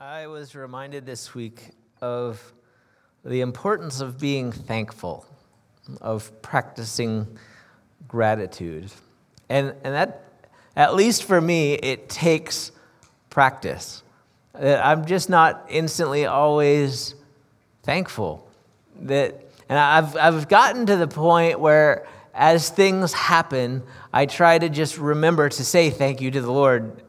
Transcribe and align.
I 0.00 0.26
was 0.26 0.56
reminded 0.56 1.06
this 1.06 1.36
week 1.36 1.70
of 2.02 2.52
the 3.24 3.42
importance 3.42 4.00
of 4.00 4.18
being 4.18 4.50
thankful, 4.50 5.24
of 6.00 6.42
practicing 6.42 7.38
gratitude. 8.08 8.90
And, 9.48 9.72
and 9.84 9.94
that, 9.94 10.24
at 10.74 10.96
least 10.96 11.22
for 11.22 11.40
me, 11.40 11.74
it 11.74 12.08
takes 12.08 12.72
practice. 13.30 14.02
I'm 14.52 15.04
just 15.04 15.30
not 15.30 15.64
instantly 15.70 16.26
always 16.26 17.14
thankful. 17.84 18.50
That, 19.02 19.48
and 19.68 19.78
I've, 19.78 20.16
I've 20.16 20.48
gotten 20.48 20.86
to 20.86 20.96
the 20.96 21.08
point 21.08 21.60
where 21.60 22.04
as 22.34 22.68
things 22.68 23.12
happen, 23.12 23.84
I 24.12 24.26
try 24.26 24.58
to 24.58 24.68
just 24.68 24.98
remember 24.98 25.48
to 25.48 25.64
say 25.64 25.90
thank 25.90 26.20
you 26.20 26.32
to 26.32 26.40
the 26.40 26.52
Lord 26.52 27.03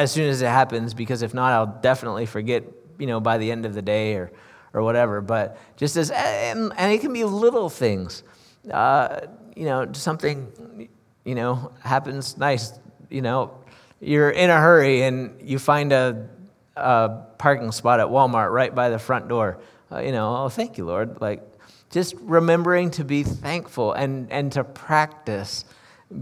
as 0.00 0.12
soon 0.12 0.28
as 0.28 0.42
it 0.42 0.48
happens, 0.48 0.94
because 0.94 1.22
if 1.22 1.34
not, 1.34 1.52
I'll 1.52 1.80
definitely 1.80 2.26
forget, 2.26 2.64
you 2.98 3.06
know, 3.06 3.20
by 3.20 3.38
the 3.38 3.50
end 3.50 3.66
of 3.66 3.74
the 3.74 3.82
day 3.82 4.14
or, 4.14 4.32
or 4.72 4.82
whatever. 4.82 5.20
But 5.20 5.58
just 5.76 5.96
as, 5.96 6.10
and, 6.10 6.72
and 6.76 6.92
it 6.92 7.00
can 7.00 7.12
be 7.12 7.24
little 7.24 7.68
things. 7.68 8.22
Uh, 8.70 9.20
you 9.54 9.64
know, 9.66 9.92
something, 9.92 10.88
you 11.24 11.34
know, 11.34 11.72
happens 11.80 12.38
nice. 12.38 12.72
You 13.10 13.22
know, 13.22 13.52
you're 14.00 14.30
in 14.30 14.50
a 14.50 14.58
hurry 14.58 15.02
and 15.02 15.40
you 15.42 15.58
find 15.58 15.92
a, 15.92 16.28
a 16.76 17.10
parking 17.38 17.72
spot 17.72 18.00
at 18.00 18.06
Walmart 18.06 18.52
right 18.52 18.74
by 18.74 18.88
the 18.88 18.98
front 18.98 19.28
door. 19.28 19.58
Uh, 19.92 20.00
you 20.00 20.12
know, 20.12 20.44
oh, 20.44 20.48
thank 20.48 20.78
you, 20.78 20.84
Lord. 20.84 21.20
Like, 21.20 21.42
just 21.90 22.14
remembering 22.20 22.90
to 22.92 23.04
be 23.04 23.22
thankful 23.24 23.92
and, 23.92 24.30
and 24.30 24.52
to 24.52 24.62
practice 24.62 25.64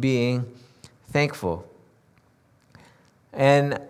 being 0.00 0.50
thankful. 1.10 1.68
And 3.38 3.80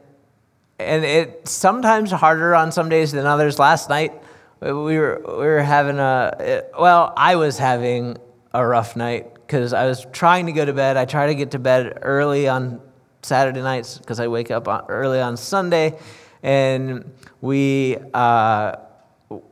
and 0.78 1.04
it's 1.04 1.50
sometimes 1.50 2.12
harder 2.12 2.54
on 2.54 2.70
some 2.70 2.88
days 2.88 3.10
than 3.10 3.26
others. 3.26 3.58
Last 3.58 3.88
night 3.88 4.12
we 4.60 4.70
were 4.70 5.22
we 5.26 5.46
were 5.46 5.62
having 5.62 5.98
a 5.98 6.64
well, 6.78 7.12
I 7.16 7.36
was 7.36 7.58
having 7.58 8.18
a 8.52 8.64
rough 8.64 8.96
night 8.96 9.34
because 9.34 9.72
I 9.72 9.86
was 9.86 10.06
trying 10.12 10.46
to 10.46 10.52
go 10.52 10.64
to 10.64 10.72
bed. 10.72 10.96
I 10.96 11.04
try 11.04 11.26
to 11.26 11.34
get 11.34 11.52
to 11.52 11.58
bed 11.58 11.98
early 12.02 12.48
on 12.48 12.80
Saturday 13.22 13.62
nights 13.62 13.98
because 13.98 14.20
I 14.20 14.28
wake 14.28 14.50
up 14.50 14.68
early 14.88 15.20
on 15.20 15.36
Sunday, 15.36 15.98
and 16.42 17.12
we 17.40 17.96
uh, 18.14 18.76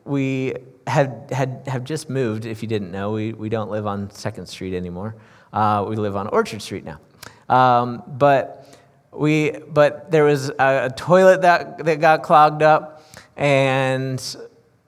we 0.05 0.55
had 0.87 1.29
had 1.31 1.63
have 1.67 1.85
just 1.85 2.11
moved. 2.11 2.47
If 2.47 2.63
you 2.63 2.69
didn't 2.69 2.91
know, 2.91 3.13
we 3.13 3.33
we 3.33 3.49
don't 3.49 3.71
live 3.71 3.87
on 3.87 4.11
Second 4.11 4.47
Street 4.47 4.75
anymore. 4.75 5.17
Uh, 5.53 5.85
we 5.89 5.97
live 5.97 6.17
on 6.17 6.27
Orchard 6.29 6.61
Street 6.61 6.85
now, 6.85 7.01
um, 7.55 8.03
but 8.07 8.66
we, 9.19 9.51
but 9.51 10.11
there 10.11 10.25
was 10.25 10.51
a, 10.51 10.87
a 10.87 10.91
toilet 10.91 11.43
that, 11.43 11.85
that 11.85 12.01
got 12.01 12.23
clogged 12.23 12.63
up, 12.63 13.03
and 13.37 14.37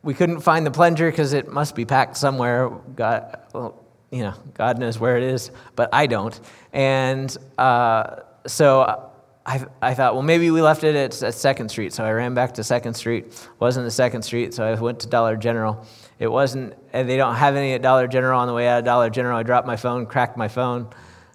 we 0.03 0.15
couldn't 0.15 0.41
find 0.41 0.67
the 0.67 0.71
plunger 0.71 1.11
because 1.11 1.33
it 1.33 1.49
must 1.49 1.75
be 1.75 1.85
packed 1.85 2.17
somewhere. 2.17 2.71
God, 2.95 3.39
well, 3.53 3.85
you 4.11 4.23
know, 4.23 4.35
God 4.55 4.79
knows 4.79 4.99
where 4.99 5.17
it 5.17 5.23
is, 5.23 5.51
but 5.77 5.91
I 5.93 6.07
don't. 6.07 6.39
And 6.73 7.37
uh, 7.59 8.21
so 8.47 9.11
I, 9.45 9.65
I 9.83 9.95
thought, 9.95 10.15
well, 10.15 10.23
maybe 10.23 10.51
we 10.51 10.63
left 10.63 10.85
it 10.85 10.95
at, 10.95 11.23
at 11.23 11.35
Second 11.35 11.71
Street. 11.71 11.93
So 11.93 12.05
I 12.05 12.13
ran 12.13 12.35
back 12.35 12.55
to 12.55 12.65
Second 12.65 12.95
Street. 12.95 13.49
wasn't 13.59 13.87
the 13.87 13.91
Second 13.91 14.23
Street, 14.23 14.55
so 14.55 14.65
I 14.65 14.75
went 14.81 15.01
to 15.01 15.09
Dollar 15.09 15.37
General. 15.37 15.87
It 16.19 16.29
wasn't, 16.29 16.75
and 16.93 17.09
they 17.09 17.17
don't 17.17 17.35
have 17.35 17.57
any 17.57 17.75
at 17.75 17.83
Dollar 17.83 18.09
General. 18.09 18.41
On 18.41 18.47
the 18.47 18.55
way 18.55 18.69
out 18.69 18.79
of 18.79 18.85
Dollar 18.85 19.11
General, 19.11 19.39
I 19.39 19.43
dropped 19.43 19.67
my 19.67 19.77
phone, 19.77 20.07
cracked 20.07 20.37
my 20.37 20.49
phone 20.49 20.89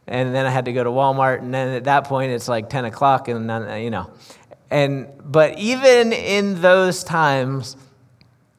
and 0.07 0.35
then 0.35 0.45
I 0.45 0.49
had 0.49 0.65
to 0.65 0.73
go 0.73 0.83
to 0.83 0.89
Walmart, 0.89 1.39
and 1.39 1.53
then 1.53 1.69
at 1.69 1.85
that 1.85 2.05
point 2.05 2.31
it's 2.31 2.47
like 2.47 2.69
10 2.69 2.85
o'clock, 2.85 3.27
and 3.27 3.49
you 3.83 3.89
know. 3.89 4.11
And, 4.73 5.07
but 5.23 5.59
even 5.59 6.11
in 6.13 6.59
those 6.61 7.03
times, 7.03 7.77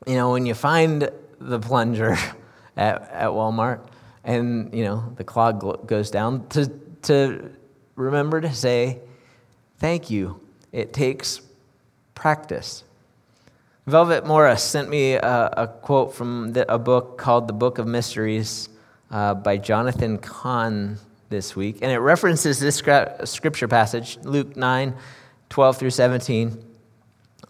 you 0.06 0.14
know, 0.14 0.31
when 0.31 0.47
you 0.47 0.55
find 0.55 1.11
the 1.41 1.59
plunger 1.59 2.12
at, 2.77 3.11
at 3.11 3.28
Walmart 3.31 3.84
and, 4.23 4.73
you 4.73 4.84
know, 4.84 5.12
the 5.17 5.24
clog 5.24 5.86
goes 5.89 6.13
down, 6.13 6.46
to, 6.51 6.68
to 7.02 7.51
remember 7.97 8.41
to 8.41 8.55
say, 8.55 9.01
thank 9.79 10.08
you. 10.08 10.41
It 10.70 10.92
takes 10.92 11.41
practice. 12.14 12.85
Velvet 13.86 14.24
Morris 14.24 14.63
sent 14.63 14.89
me 14.89 15.14
a, 15.14 15.52
a 15.57 15.67
quote 15.67 16.14
from 16.14 16.52
the, 16.52 16.73
a 16.73 16.79
book 16.79 17.18
called 17.18 17.48
The 17.48 17.52
Book 17.52 17.79
of 17.79 17.89
Mysteries 17.89 18.68
uh, 19.11 19.35
by 19.35 19.57
Jonathan 19.57 20.18
Cahn 20.18 20.98
this 21.34 21.56
week, 21.56 21.78
and 21.83 21.90
it 21.90 21.98
references 21.98 22.61
this 22.61 22.77
scripture 22.77 23.68
passage, 23.68 24.18
Luke 24.22 24.56
9 24.56 24.95
12 25.50 25.77
through 25.77 25.90
17. 25.90 26.64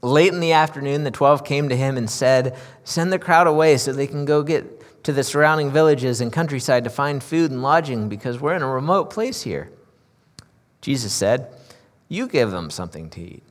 Late 0.03 0.33
in 0.33 0.41
the 0.41 0.53
afternoon, 0.53 1.05
the 1.05 1.11
12 1.11 1.45
came 1.45 1.69
to 1.69 1.77
him 1.77 1.97
and 1.97 2.11
said, 2.11 2.57
Send 2.83 3.13
the 3.13 3.19
crowd 3.19 3.47
away 3.47 3.77
so 3.77 3.93
they 3.93 4.07
can 4.07 4.25
go 4.25 4.43
get 4.43 5.03
to 5.05 5.13
the 5.13 5.23
surrounding 5.23 5.71
villages 5.71 6.21
and 6.21 6.33
countryside 6.33 6.85
to 6.85 6.91
find 6.91 7.23
food 7.23 7.51
and 7.51 7.63
lodging 7.63 8.09
because 8.09 8.41
we're 8.41 8.55
in 8.55 8.63
a 8.63 8.69
remote 8.69 9.11
place 9.11 9.43
here. 9.43 9.71
Jesus 10.81 11.13
said, 11.13 11.49
You 12.09 12.27
give 12.27 12.51
them 12.51 12.71
something 12.71 13.09
to 13.11 13.21
eat. 13.21 13.43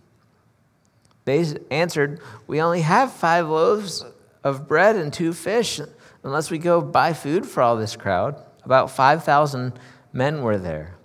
They 1.25 1.45
answered, 1.71 2.19
We 2.47 2.61
only 2.61 2.81
have 2.81 3.11
five 3.11 3.47
loaves 3.47 4.05
of 4.43 4.67
bread 4.67 4.95
and 4.95 5.13
two 5.13 5.33
fish, 5.33 5.79
unless 6.23 6.51
we 6.51 6.57
go 6.57 6.81
buy 6.81 7.13
food 7.13 7.45
for 7.45 7.61
all 7.61 7.77
this 7.77 7.95
crowd. 7.95 8.35
About 8.63 8.91
5,000 8.91 9.73
men 10.13 10.41
were 10.41 10.57
there. 10.57 10.95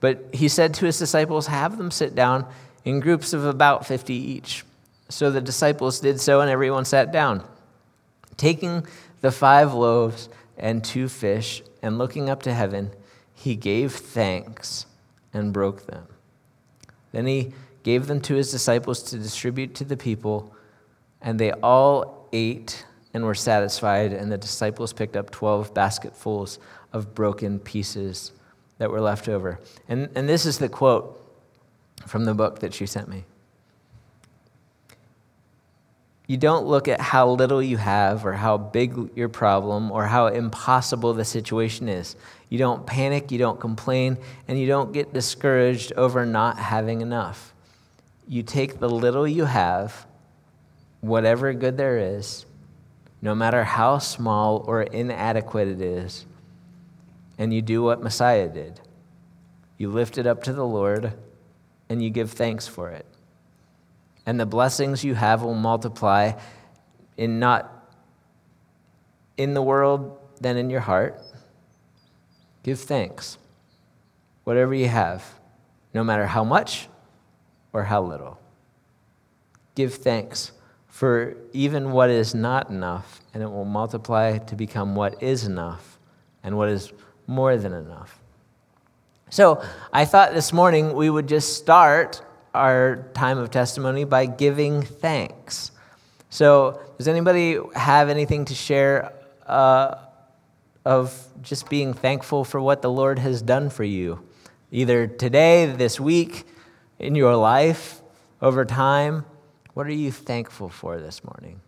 But 0.00 0.26
he 0.32 0.48
said 0.48 0.72
to 0.74 0.86
his 0.86 0.98
disciples, 0.98 1.48
Have 1.48 1.76
them 1.76 1.90
sit 1.90 2.14
down 2.14 2.46
in 2.84 3.00
groups 3.00 3.32
of 3.32 3.44
about 3.44 3.84
50 3.84 4.14
each. 4.14 4.64
So 5.08 5.30
the 5.30 5.40
disciples 5.40 6.00
did 6.00 6.20
so, 6.20 6.40
and 6.40 6.50
everyone 6.50 6.84
sat 6.84 7.12
down. 7.12 7.44
Taking 8.36 8.86
the 9.20 9.32
five 9.32 9.74
loaves 9.74 10.28
and 10.56 10.82
two 10.82 11.08
fish, 11.08 11.62
and 11.82 11.98
looking 11.98 12.30
up 12.30 12.42
to 12.44 12.54
heaven, 12.54 12.90
he 13.34 13.56
gave 13.56 13.92
thanks 13.92 14.86
and 15.32 15.52
broke 15.52 15.86
them. 15.86 16.06
Then 17.12 17.26
he 17.26 17.52
gave 17.82 18.06
them 18.06 18.20
to 18.22 18.34
his 18.34 18.50
disciples 18.50 19.02
to 19.04 19.18
distribute 19.18 19.74
to 19.76 19.84
the 19.84 19.96
people, 19.96 20.54
and 21.20 21.38
they 21.38 21.52
all 21.52 22.28
ate 22.32 22.84
and 23.14 23.24
were 23.24 23.34
satisfied, 23.34 24.12
and 24.12 24.30
the 24.30 24.38
disciples 24.38 24.92
picked 24.92 25.16
up 25.16 25.30
12 25.30 25.72
basketfuls 25.72 26.58
of 26.96 27.14
broken 27.14 27.58
pieces 27.60 28.32
that 28.78 28.90
were 28.90 29.00
left 29.00 29.28
over. 29.28 29.60
And, 29.88 30.08
and 30.14 30.28
this 30.28 30.46
is 30.46 30.58
the 30.58 30.68
quote 30.68 31.22
from 32.06 32.24
the 32.24 32.34
book 32.34 32.60
that 32.60 32.74
she 32.74 32.86
sent 32.86 33.08
me. 33.08 33.24
You 36.26 36.36
don't 36.36 36.66
look 36.66 36.88
at 36.88 37.00
how 37.00 37.30
little 37.30 37.62
you 37.62 37.76
have 37.76 38.26
or 38.26 38.32
how 38.32 38.56
big 38.58 39.10
your 39.14 39.28
problem 39.28 39.92
or 39.92 40.06
how 40.06 40.26
impossible 40.26 41.14
the 41.14 41.24
situation 41.24 41.88
is. 41.88 42.16
You 42.48 42.58
don't 42.58 42.84
panic, 42.84 43.30
you 43.30 43.38
don't 43.38 43.60
complain, 43.60 44.16
and 44.48 44.58
you 44.58 44.66
don't 44.66 44.92
get 44.92 45.12
discouraged 45.12 45.92
over 45.92 46.26
not 46.26 46.58
having 46.58 47.00
enough. 47.00 47.52
You 48.26 48.42
take 48.42 48.80
the 48.80 48.88
little 48.88 49.28
you 49.28 49.44
have, 49.44 50.06
whatever 51.00 51.52
good 51.52 51.76
there 51.76 51.98
is, 51.98 52.44
no 53.22 53.34
matter 53.34 53.62
how 53.62 53.98
small 53.98 54.64
or 54.66 54.82
inadequate 54.82 55.68
it 55.68 55.80
is, 55.80 56.26
and 57.38 57.52
you 57.52 57.62
do 57.62 57.82
what 57.82 58.02
Messiah 58.02 58.48
did. 58.48 58.80
You 59.78 59.90
lift 59.90 60.18
it 60.18 60.26
up 60.26 60.42
to 60.44 60.52
the 60.52 60.66
Lord 60.66 61.12
and 61.88 62.02
you 62.02 62.10
give 62.10 62.32
thanks 62.32 62.66
for 62.66 62.90
it. 62.90 63.06
And 64.24 64.40
the 64.40 64.46
blessings 64.46 65.04
you 65.04 65.14
have 65.14 65.42
will 65.42 65.54
multiply 65.54 66.32
in 67.16 67.38
not 67.38 67.72
in 69.36 69.54
the 69.54 69.62
world 69.62 70.18
than 70.40 70.56
in 70.56 70.70
your 70.70 70.80
heart. 70.80 71.20
Give 72.62 72.78
thanks. 72.78 73.38
Whatever 74.44 74.74
you 74.74 74.88
have, 74.88 75.24
no 75.94 76.02
matter 76.02 76.26
how 76.26 76.44
much 76.44 76.88
or 77.72 77.84
how 77.84 78.02
little. 78.02 78.40
Give 79.74 79.94
thanks 79.94 80.52
for 80.88 81.36
even 81.52 81.92
what 81.92 82.08
is 82.08 82.34
not 82.34 82.70
enough, 82.70 83.20
and 83.34 83.42
it 83.42 83.50
will 83.50 83.66
multiply 83.66 84.38
to 84.38 84.56
become 84.56 84.94
what 84.94 85.22
is 85.22 85.44
enough 85.44 85.98
and 86.42 86.56
what 86.56 86.70
is 86.70 86.92
more 87.26 87.56
than 87.56 87.72
enough. 87.72 88.20
So 89.30 89.62
I 89.92 90.04
thought 90.04 90.34
this 90.34 90.52
morning 90.52 90.94
we 90.94 91.10
would 91.10 91.26
just 91.26 91.56
start 91.56 92.22
our 92.54 93.08
time 93.12 93.38
of 93.38 93.50
testimony 93.50 94.04
by 94.04 94.26
giving 94.26 94.82
thanks. 94.82 95.70
So, 96.30 96.80
does 96.98 97.08
anybody 97.08 97.58
have 97.74 98.08
anything 98.08 98.46
to 98.46 98.54
share 98.54 99.12
uh, 99.46 99.96
of 100.84 101.26
just 101.42 101.68
being 101.68 101.92
thankful 101.92 102.44
for 102.44 102.60
what 102.60 102.82
the 102.82 102.90
Lord 102.90 103.18
has 103.18 103.42
done 103.42 103.70
for 103.70 103.84
you? 103.84 104.26
Either 104.70 105.06
today, 105.06 105.66
this 105.66 106.00
week, 106.00 106.44
in 106.98 107.14
your 107.14 107.36
life, 107.36 108.00
over 108.42 108.64
time? 108.64 109.24
What 109.74 109.86
are 109.86 109.92
you 109.92 110.10
thankful 110.10 110.68
for 110.68 110.98
this 110.98 111.22
morning? 111.22 111.60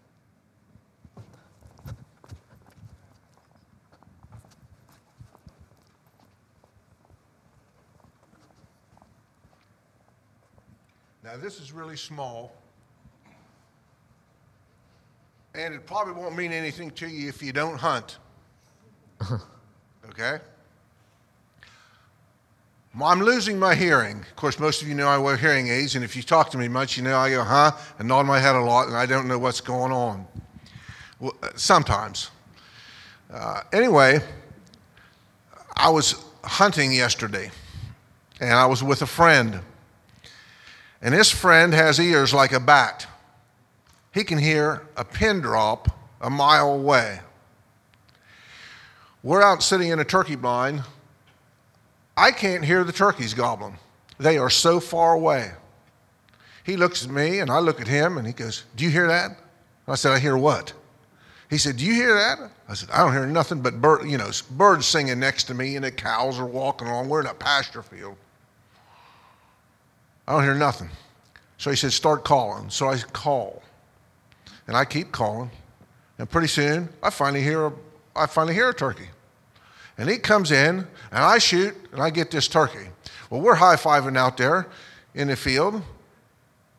This 11.40 11.60
is 11.60 11.72
really 11.72 11.96
small, 11.96 12.52
and 15.54 15.74
it 15.74 15.86
probably 15.86 16.14
won't 16.14 16.36
mean 16.36 16.52
anything 16.52 16.90
to 16.92 17.08
you 17.08 17.28
if 17.28 17.42
you 17.42 17.52
don't 17.52 17.78
hunt. 17.78 18.18
okay? 20.10 20.38
I'm 23.00 23.20
losing 23.20 23.58
my 23.58 23.74
hearing. 23.74 24.20
Of 24.20 24.36
course, 24.36 24.58
most 24.58 24.82
of 24.82 24.88
you 24.88 24.94
know 24.94 25.06
I 25.06 25.18
wear 25.18 25.36
hearing 25.36 25.68
aids, 25.68 25.94
and 25.94 26.04
if 26.04 26.16
you 26.16 26.22
talk 26.22 26.50
to 26.50 26.58
me 26.58 26.66
much, 26.66 26.96
you 26.96 27.02
know 27.02 27.16
I 27.16 27.30
go, 27.30 27.44
huh, 27.44 27.72
and 27.98 28.08
nod 28.08 28.26
my 28.26 28.40
head 28.40 28.56
a 28.56 28.60
lot, 28.60 28.88
and 28.88 28.96
I 28.96 29.06
don't 29.06 29.28
know 29.28 29.38
what's 29.38 29.60
going 29.60 29.92
on. 29.92 30.26
Well, 31.20 31.34
uh, 31.42 31.50
sometimes. 31.54 32.30
Uh, 33.32 33.62
anyway, 33.72 34.20
I 35.76 35.90
was 35.90 36.24
hunting 36.42 36.92
yesterday, 36.92 37.50
and 38.40 38.52
I 38.52 38.66
was 38.66 38.82
with 38.82 39.02
a 39.02 39.06
friend. 39.06 39.60
And 41.00 41.14
this 41.14 41.30
friend 41.30 41.72
has 41.72 42.00
ears 42.00 42.34
like 42.34 42.52
a 42.52 42.60
bat. 42.60 43.06
He 44.12 44.24
can 44.24 44.38
hear 44.38 44.86
a 44.96 45.04
pin 45.04 45.40
drop 45.40 45.88
a 46.20 46.30
mile 46.30 46.74
away. 46.74 47.20
We're 49.22 49.42
out 49.42 49.62
sitting 49.62 49.90
in 49.90 50.00
a 50.00 50.04
turkey 50.04 50.36
blind 50.36 50.82
I 52.18 52.32
can't 52.32 52.64
hear 52.64 52.82
the 52.82 52.92
turkeys 52.92 53.32
gobbling. 53.32 53.78
They 54.18 54.38
are 54.38 54.50
so 54.50 54.80
far 54.80 55.12
away. 55.12 55.52
He 56.64 56.76
looks 56.76 57.04
at 57.04 57.10
me 57.10 57.38
and 57.38 57.48
I 57.48 57.60
look 57.60 57.80
at 57.80 57.86
him 57.86 58.18
and 58.18 58.26
he 58.26 58.32
goes, 58.32 58.64
Do 58.74 58.82
you 58.82 58.90
hear 58.90 59.06
that? 59.06 59.38
I 59.86 59.94
said, 59.94 60.10
I 60.10 60.18
hear 60.18 60.36
what? 60.36 60.72
He 61.48 61.58
said, 61.58 61.76
Do 61.76 61.84
you 61.84 61.94
hear 61.94 62.12
that? 62.14 62.50
I 62.68 62.74
said, 62.74 62.90
I 62.90 62.98
don't 63.04 63.12
hear 63.12 63.24
nothing 63.24 63.62
but 63.62 63.80
bird, 63.80 64.04
you 64.04 64.18
know, 64.18 64.30
birds 64.50 64.84
singing 64.84 65.20
next 65.20 65.44
to 65.44 65.54
me 65.54 65.76
and 65.76 65.84
the 65.84 65.92
cows 65.92 66.40
are 66.40 66.44
walking 66.44 66.88
along. 66.88 67.08
We're 67.08 67.20
in 67.20 67.26
a 67.26 67.34
pasture 67.34 67.82
field. 67.82 68.16
I 70.28 70.32
don't 70.32 70.42
hear 70.42 70.54
nothing. 70.54 70.90
So 71.56 71.70
he 71.70 71.76
said, 71.76 71.90
Start 71.90 72.22
calling. 72.22 72.68
So 72.68 72.90
I 72.90 72.98
call. 72.98 73.62
And 74.66 74.76
I 74.76 74.84
keep 74.84 75.10
calling. 75.10 75.50
And 76.18 76.28
pretty 76.28 76.48
soon 76.48 76.90
I 77.02 77.08
finally 77.08 77.42
hear 77.42 77.68
a, 77.68 77.72
I 78.14 78.26
finally 78.26 78.52
hear 78.52 78.68
a 78.68 78.74
turkey. 78.74 79.08
And 79.96 80.08
he 80.08 80.18
comes 80.18 80.52
in, 80.52 80.76
and 80.76 80.86
I 81.24 81.38
shoot, 81.38 81.74
and 81.92 82.02
I 82.02 82.10
get 82.10 82.30
this 82.30 82.46
turkey. 82.46 82.88
Well, 83.30 83.40
we're 83.40 83.54
high 83.54 83.76
fiving 83.76 84.18
out 84.18 84.36
there 84.36 84.68
in 85.14 85.28
the 85.28 85.36
field. 85.36 85.82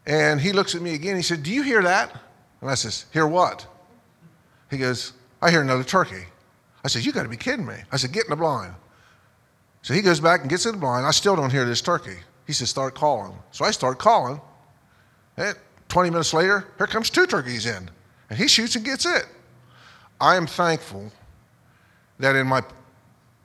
And 0.06 0.40
he 0.40 0.54
looks 0.54 0.76
at 0.76 0.82
me 0.82 0.94
again. 0.94 1.16
He 1.16 1.24
said, 1.24 1.42
Do 1.42 1.52
you 1.52 1.64
hear 1.64 1.82
that? 1.82 2.16
And 2.62 2.70
I 2.70 2.76
says, 2.76 3.08
Hear 3.12 3.26
what? 3.26 3.66
He 4.70 4.78
goes, 4.78 5.14
I 5.42 5.50
hear 5.50 5.62
another 5.64 5.84
turkey. 5.84 6.26
I 6.84 6.88
said, 6.88 7.04
You 7.04 7.12
got 7.12 7.24
to 7.24 7.30
be 7.30 7.38
kidding 7.38 7.66
me. 7.66 7.78
I 7.92 7.98
said, 7.98 8.12
Get 8.12 8.26
in 8.26 8.30
the 8.30 8.36
blind. 8.36 8.76
So 9.82 9.96
he 9.96 10.04
goes 10.04 10.20
back 10.20 10.42
and 10.42 10.50
gets 10.52 10.68
in 10.68 10.74
the 10.74 10.78
blind. 10.78 11.08
I 11.08 11.12
still 11.12 11.36
don't 11.36 11.50
hear 11.50 11.66
this 11.66 11.82
turkey. 11.82 12.18
He 12.50 12.54
says, 12.54 12.72
Start 12.72 12.96
calling. 12.96 13.38
So 13.52 13.64
I 13.64 13.70
start 13.70 14.00
calling. 14.00 14.42
And 15.38 15.56
20 15.88 16.10
minutes 16.10 16.34
later, 16.34 16.66
here 16.80 16.88
comes 16.88 17.12
two 17.12 17.28
turkeys 17.28 17.68
in. 17.68 17.92
And 18.28 18.40
he 18.40 18.48
shoots 18.48 18.76
and 18.76 18.84
gets 18.84 19.06
it. 19.06 19.28
I 20.20 20.36
am 20.36 20.48
thankful 20.48 21.12
that 22.18 22.36
in 22.36 22.48
my 22.48 22.64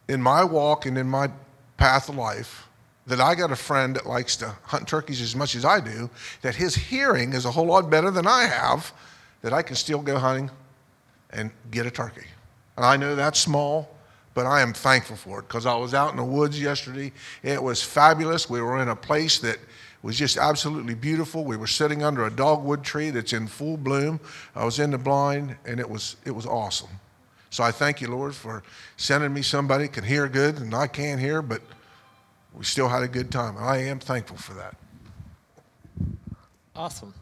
in 0.09 0.23
my 0.23 0.43
walk 0.43 0.87
and 0.87 0.97
in 0.97 1.07
my 1.07 1.31
path 1.77 2.09
of 2.09 2.15
life 2.15 2.67
that 3.07 3.21
I 3.21 3.35
got 3.35 3.53
a 3.53 3.57
friend 3.57 3.95
that 3.95 4.07
likes 4.07 4.37
to 4.37 4.57
hunt 4.63 4.89
turkeys 4.89 5.21
as 5.21 5.37
much 5.37 5.55
as 5.55 5.67
I 5.67 5.81
do, 5.81 6.09
that 6.41 6.55
his 6.55 6.75
hearing 6.75 7.35
is 7.35 7.45
a 7.45 7.51
whole 7.51 7.67
lot 7.67 7.91
better 7.91 8.11
than 8.11 8.27
I 8.27 8.47
have, 8.47 8.91
that 9.43 9.53
I 9.53 9.61
can 9.61 9.77
still 9.77 10.01
go 10.01 10.19
hunting 10.19 10.51
and 11.29 11.51
get 11.71 11.85
a 11.85 11.91
turkey. 11.91 12.25
And 12.79 12.87
I 12.87 12.97
know 12.97 13.15
that's 13.15 13.39
small, 13.39 13.94
but 14.35 14.47
I 14.47 14.61
am 14.61 14.73
thankful 14.73 15.17
for 15.17 15.39
it 15.41 15.49
because 15.49 15.65
I 15.65 15.75
was 15.77 15.95
out 15.95 16.11
in 16.11 16.17
the 16.17 16.25
woods 16.25 16.61
yesterday. 16.61 17.13
It 17.43 17.63
was 17.63 17.83
fabulous. 17.83 18.51
We 18.51 18.61
were 18.61 18.83
in 18.83 18.89
a 18.89 18.97
place 18.97 19.39
that 19.39 19.59
was 20.03 20.19
just 20.19 20.37
absolutely 20.37 20.95
beautiful. 20.95 21.45
We 21.45 21.57
were 21.57 21.67
sitting 21.67 22.03
under 22.03 22.27
a 22.27 22.31
dogwood 22.31 22.85
tree 22.85 23.11
that's 23.11 23.33
in 23.33 23.47
full 23.47 23.77
bloom. 23.77 24.21
I 24.55 24.65
was 24.65 24.79
in 24.79 24.91
the 24.91 24.99
blind, 24.99 25.57
and 25.65 25.81
it 25.81 25.89
was, 25.89 26.17
it 26.27 26.33
was 26.33 26.45
awesome. 26.45 26.91
So 27.55 27.63
I 27.63 27.71
thank 27.71 28.01
you, 28.01 28.09
Lord, 28.09 28.35
for 28.35 28.65
sending 28.97 29.33
me 29.33 29.41
somebody 29.41 29.87
can 29.87 30.03
hear 30.03 30.29
good 30.29 30.59
and 30.59 30.75
I 30.75 30.89
can't 30.89 31.21
hear, 31.21 31.41
but 31.41 31.63
we 32.53 32.65
still 32.65 32.89
had 32.89 33.05
a 33.05 33.09
good 33.09 33.31
time. 33.31 33.57
And 33.57 33.65
I 33.65 33.77
am 33.77 34.01
thankful 34.01 34.37
for 34.37 34.55
that. 34.55 34.75
Awesome. 36.75 37.15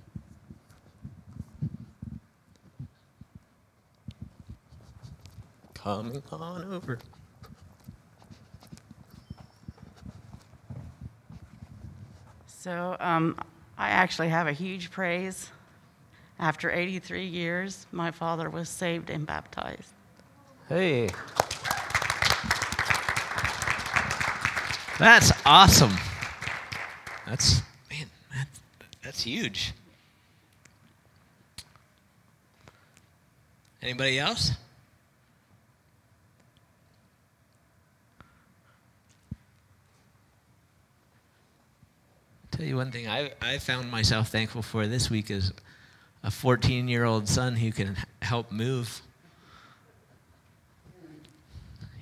Coming 5.82 6.22
on 6.30 6.72
over. 6.72 6.98
So 12.46 12.96
um, 13.00 13.36
I 13.76 13.88
actually 13.88 14.28
have 14.28 14.46
a 14.46 14.52
huge 14.52 14.92
praise. 14.92 15.50
After 16.38 16.70
83 16.70 17.24
years, 17.24 17.86
my 17.90 18.12
father 18.12 18.48
was 18.48 18.68
saved 18.68 19.10
and 19.10 19.26
baptized. 19.26 19.92
Hey. 20.68 21.10
That's 25.00 25.32
awesome. 25.44 25.96
That's, 27.26 27.60
man, 27.90 28.06
that's, 28.32 28.60
that's 29.02 29.22
huge. 29.24 29.72
Anybody 33.82 34.20
else? 34.20 34.52
Tell 42.52 42.66
you 42.66 42.76
one 42.76 42.81
thing 42.92 43.08
I, 43.08 43.32
I 43.40 43.58
found 43.58 43.90
myself 43.90 44.28
thankful 44.28 44.62
for 44.62 44.86
this 44.86 45.10
week 45.10 45.30
is 45.30 45.52
a 46.22 46.30
14 46.30 46.88
year 46.88 47.04
old 47.04 47.28
son 47.28 47.56
who 47.56 47.72
can 47.72 47.96
help 48.20 48.52
move 48.52 49.02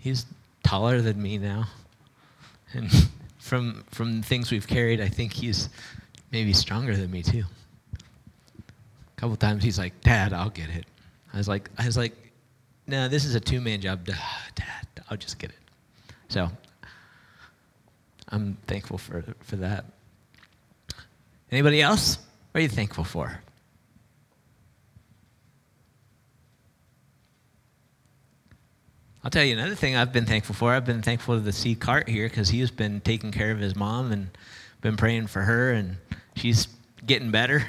he's 0.01 0.27
taller 0.65 1.01
than 1.01 1.23
me 1.23 1.39
now. 1.39 1.69
And 2.73 2.91
from 3.39 3.85
from 3.91 4.23
things 4.23 4.51
we've 4.51 4.67
carried, 4.67 5.01
I 5.01 5.09
think 5.09 5.33
he's 5.33 5.69
maybe 6.33 6.53
stronger 6.53 6.97
than 6.97 7.11
me 7.11 7.23
too. 7.23 7.45
A 7.97 9.21
couple 9.21 9.37
times 9.37 9.63
he's 9.63 9.79
like, 9.79 10.01
"Dad, 10.01 10.33
I'll 10.33 10.51
get 10.51 10.71
it." 10.71 10.87
I 11.33 11.37
was 11.37 11.49
like, 11.49 11.71
I 11.79 11.87
was 11.87 11.97
like, 11.97 12.15
"No, 12.87 13.09
this 13.09 13.25
is 13.25 13.35
a 13.35 13.41
two-man 13.41 13.81
job, 13.81 14.05
Dad. 14.05 14.57
I'll 15.09 15.17
just 15.17 15.39
get 15.39 15.51
it." 15.51 15.57
So 16.29 16.51
I'm 18.29 18.57
thankful 18.67 18.99
for 18.99 19.25
for 19.41 19.57
that. 19.57 19.85
Anybody 21.51 21.83
else? 21.83 22.19
What 22.53 22.61
are 22.61 22.63
you 22.63 22.69
thankful 22.69 23.05
for? 23.05 23.43
I'll 29.23 29.31
tell 29.31 29.45
you 29.45 29.53
another 29.53 29.75
thing 29.75 29.97
I've 29.97 30.13
been 30.13 30.25
thankful 30.25 30.55
for. 30.55 30.73
I've 30.73 30.87
been 30.87 31.03
thankful 31.03 31.35
to 31.35 31.41
the 31.41 31.53
C 31.53 31.75
cart 31.75 32.09
here 32.09 32.29
because 32.29 32.49
he's 32.49 32.71
been 32.71 33.01
taking 33.01 33.33
care 33.33 33.51
of 33.51 33.59
his 33.59 33.77
mom 33.77 34.13
and 34.13 34.31
been 34.81 34.97
praying 34.97 35.27
for 35.27 35.43
her, 35.43 35.73
and 35.73 35.99
she's 36.37 36.69
getting 37.05 37.31
better 37.31 37.67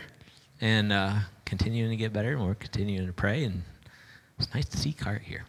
and 0.61 0.93
uh, 0.93 1.15
continuing 1.43 1.89
to 1.89 1.97
get 1.97 2.13
better, 2.13 2.31
and 2.31 2.45
we're 2.45 2.55
continuing 2.55 3.05
to 3.05 3.13
pray. 3.13 3.43
And 3.43 3.63
it's 4.39 4.53
nice 4.53 4.65
to 4.69 4.77
see 4.77 4.93
Cart 4.93 5.23
here. 5.23 5.43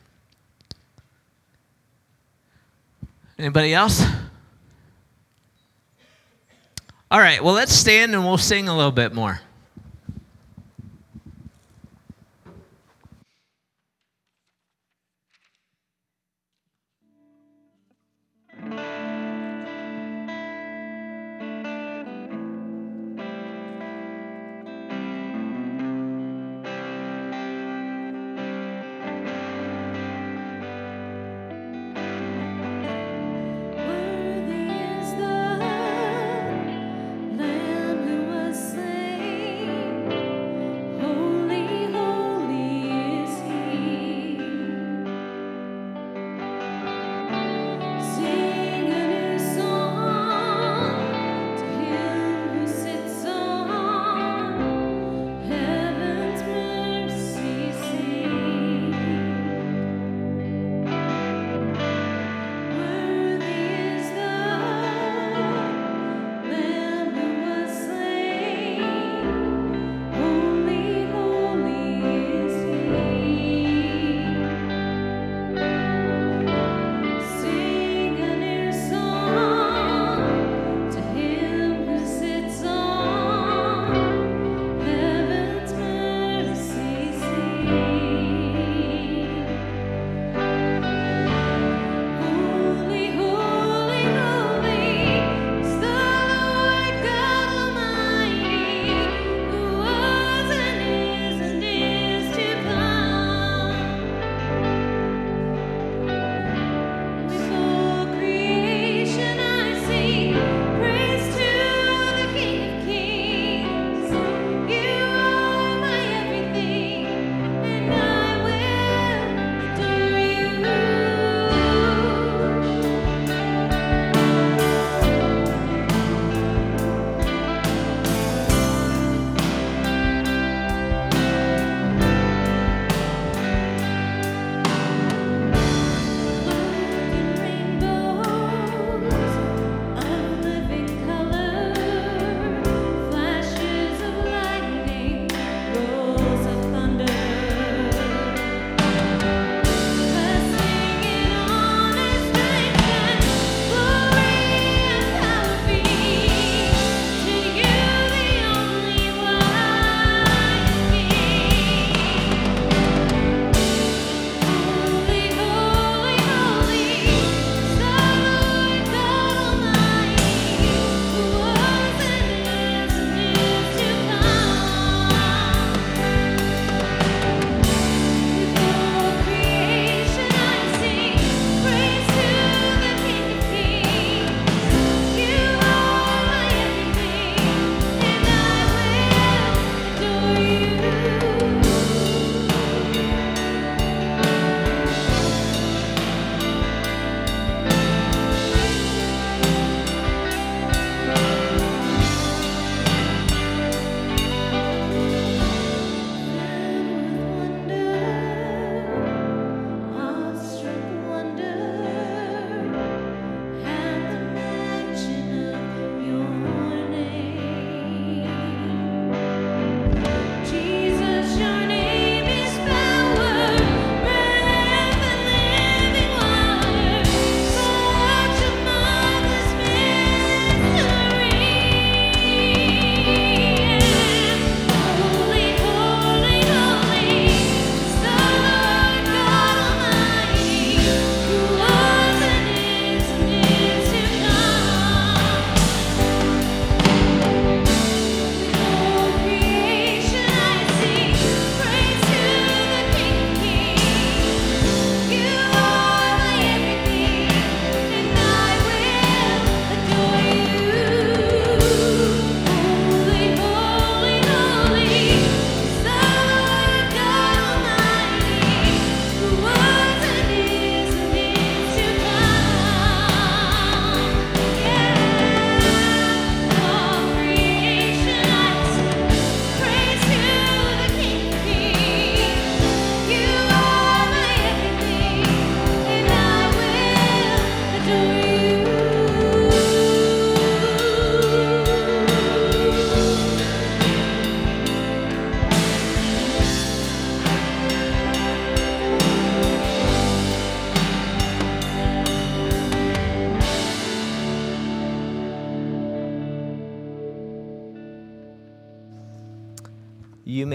Anybody 3.39 3.73
else? 3.73 4.05
All 7.13 7.21
right, 7.21 7.45
well, 7.45 7.53
let's 7.53 7.75
stand 7.75 8.15
and 8.15 8.25
we'll 8.25 8.39
sing 8.39 8.69
a 8.69 8.75
little 8.75 8.91
bit 8.91 9.13
more. 9.13 9.39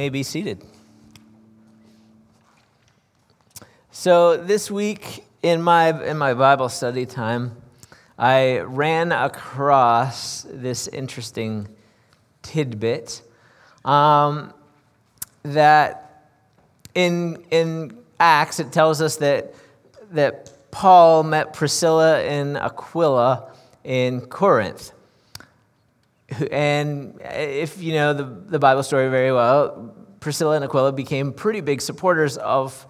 May 0.08 0.20
be 0.20 0.24
seated. 0.24 0.64
So 3.92 4.38
this 4.38 4.72
week 4.72 5.26
in 5.44 5.62
my 5.62 6.02
in 6.02 6.18
my 6.18 6.34
Bible 6.34 6.70
study 6.70 7.06
time, 7.06 7.52
I 8.18 8.60
ran 8.60 9.12
across 9.12 10.44
this 10.50 10.88
interesting 10.88 11.68
tidbit 12.42 13.22
um, 13.84 14.54
that 15.44 16.30
in 16.96 17.44
in 17.52 17.98
Acts 18.18 18.62
it 18.62 18.72
tells 18.72 19.02
us 19.02 19.18
that 19.18 19.54
that 20.12 20.72
Paul 20.72 21.24
met 21.24 21.52
Priscilla 21.52 22.22
and 22.22 22.56
Aquila 22.56 23.52
in 23.84 24.22
Corinth. 24.22 24.94
And 26.52 27.20
if 27.22 27.82
you 27.82 27.94
know 27.94 28.14
the, 28.14 28.24
the 28.24 28.60
Bible 28.60 28.84
story 28.84 29.10
very 29.10 29.32
well, 29.32 29.96
Priscilla 30.20 30.56
and 30.56 30.66
Aquila 30.66 30.92
became 30.92 31.32
pretty 31.32 31.62
big 31.62 31.82
supporters 31.82 32.38
of 32.38 32.86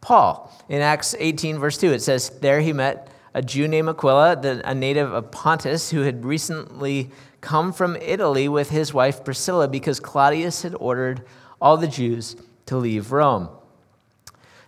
Paul. 0.00 0.52
In 0.68 0.80
Acts 0.80 1.14
18, 1.18 1.58
verse 1.58 1.76
2, 1.76 1.92
it 1.92 2.02
says, 2.02 2.30
There 2.40 2.60
he 2.60 2.72
met 2.72 3.10
a 3.34 3.42
Jew 3.42 3.68
named 3.68 3.88
Aquila, 3.88 4.40
the, 4.40 4.68
a 4.68 4.74
native 4.74 5.12
of 5.12 5.30
Pontus, 5.30 5.90
who 5.90 6.02
had 6.02 6.24
recently 6.24 7.10
come 7.40 7.72
from 7.72 7.96
Italy 7.96 8.48
with 8.48 8.70
his 8.70 8.94
wife 8.94 9.24
Priscilla 9.24 9.68
because 9.68 10.00
Claudius 10.00 10.62
had 10.62 10.74
ordered 10.74 11.24
all 11.60 11.76
the 11.76 11.88
Jews 11.88 12.36
to 12.66 12.76
leave 12.76 13.12
Rome. 13.12 13.48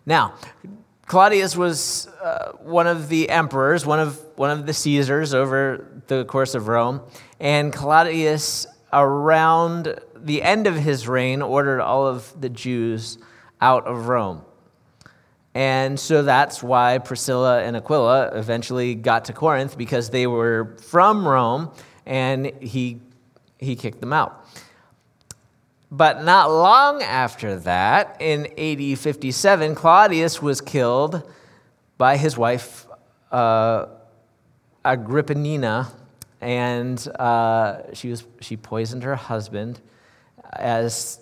Now, 0.06 0.34
Claudius 1.06 1.56
was 1.56 2.06
uh, 2.22 2.52
one 2.52 2.86
of 2.86 3.08
the 3.08 3.28
emperors, 3.30 3.84
one 3.84 3.98
of, 3.98 4.20
one 4.36 4.50
of 4.50 4.66
the 4.66 4.72
Caesars 4.72 5.34
over 5.34 6.02
the 6.06 6.24
course 6.24 6.54
of 6.54 6.68
Rome. 6.68 7.00
And 7.40 7.72
Claudius, 7.72 8.66
around 8.92 9.98
the 10.14 10.42
end 10.42 10.66
of 10.66 10.76
his 10.76 11.08
reign, 11.08 11.40
ordered 11.40 11.80
all 11.80 12.06
of 12.06 12.38
the 12.38 12.50
Jews 12.50 13.18
out 13.60 13.86
of 13.86 14.08
Rome. 14.08 14.44
And 15.54 15.98
so 15.98 16.22
that's 16.22 16.62
why 16.62 16.98
Priscilla 16.98 17.62
and 17.62 17.76
Aquila 17.76 18.28
eventually 18.34 18.94
got 18.94 19.24
to 19.24 19.32
Corinth 19.32 19.76
because 19.76 20.10
they 20.10 20.26
were 20.26 20.76
from 20.82 21.26
Rome 21.26 21.72
and 22.06 22.52
he, 22.60 23.00
he 23.58 23.74
kicked 23.74 24.00
them 24.00 24.12
out. 24.12 24.46
But 25.90 26.22
not 26.22 26.50
long 26.50 27.02
after 27.02 27.56
that, 27.60 28.16
in 28.20 28.46
AD 28.56 28.98
57, 28.98 29.74
Claudius 29.74 30.40
was 30.40 30.60
killed 30.60 31.28
by 31.98 32.16
his 32.16 32.38
wife, 32.38 32.86
uh, 33.32 33.86
Agrippina, 34.84 35.90
and 36.40 37.06
uh, 37.18 37.94
she, 37.94 38.08
was, 38.08 38.24
she 38.40 38.56
poisoned 38.56 39.02
her 39.02 39.16
husband, 39.16 39.80
as 40.52 41.20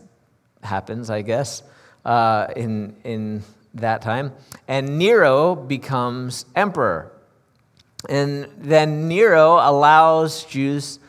happens, 0.63 1.11
I 1.11 1.23
guess, 1.23 1.63
uh, 2.05 2.49
in, 2.55 2.97
in 3.05 3.43
that 3.75 4.03
time. 4.03 4.33
And 4.67 4.99
Nero 4.99 5.55
becomes 5.55 6.45
emperor. 6.55 7.13
And 8.09 8.49
then 8.59 9.09
Nero 9.09 9.55
allows 9.55 10.45
Jews 10.45 11.01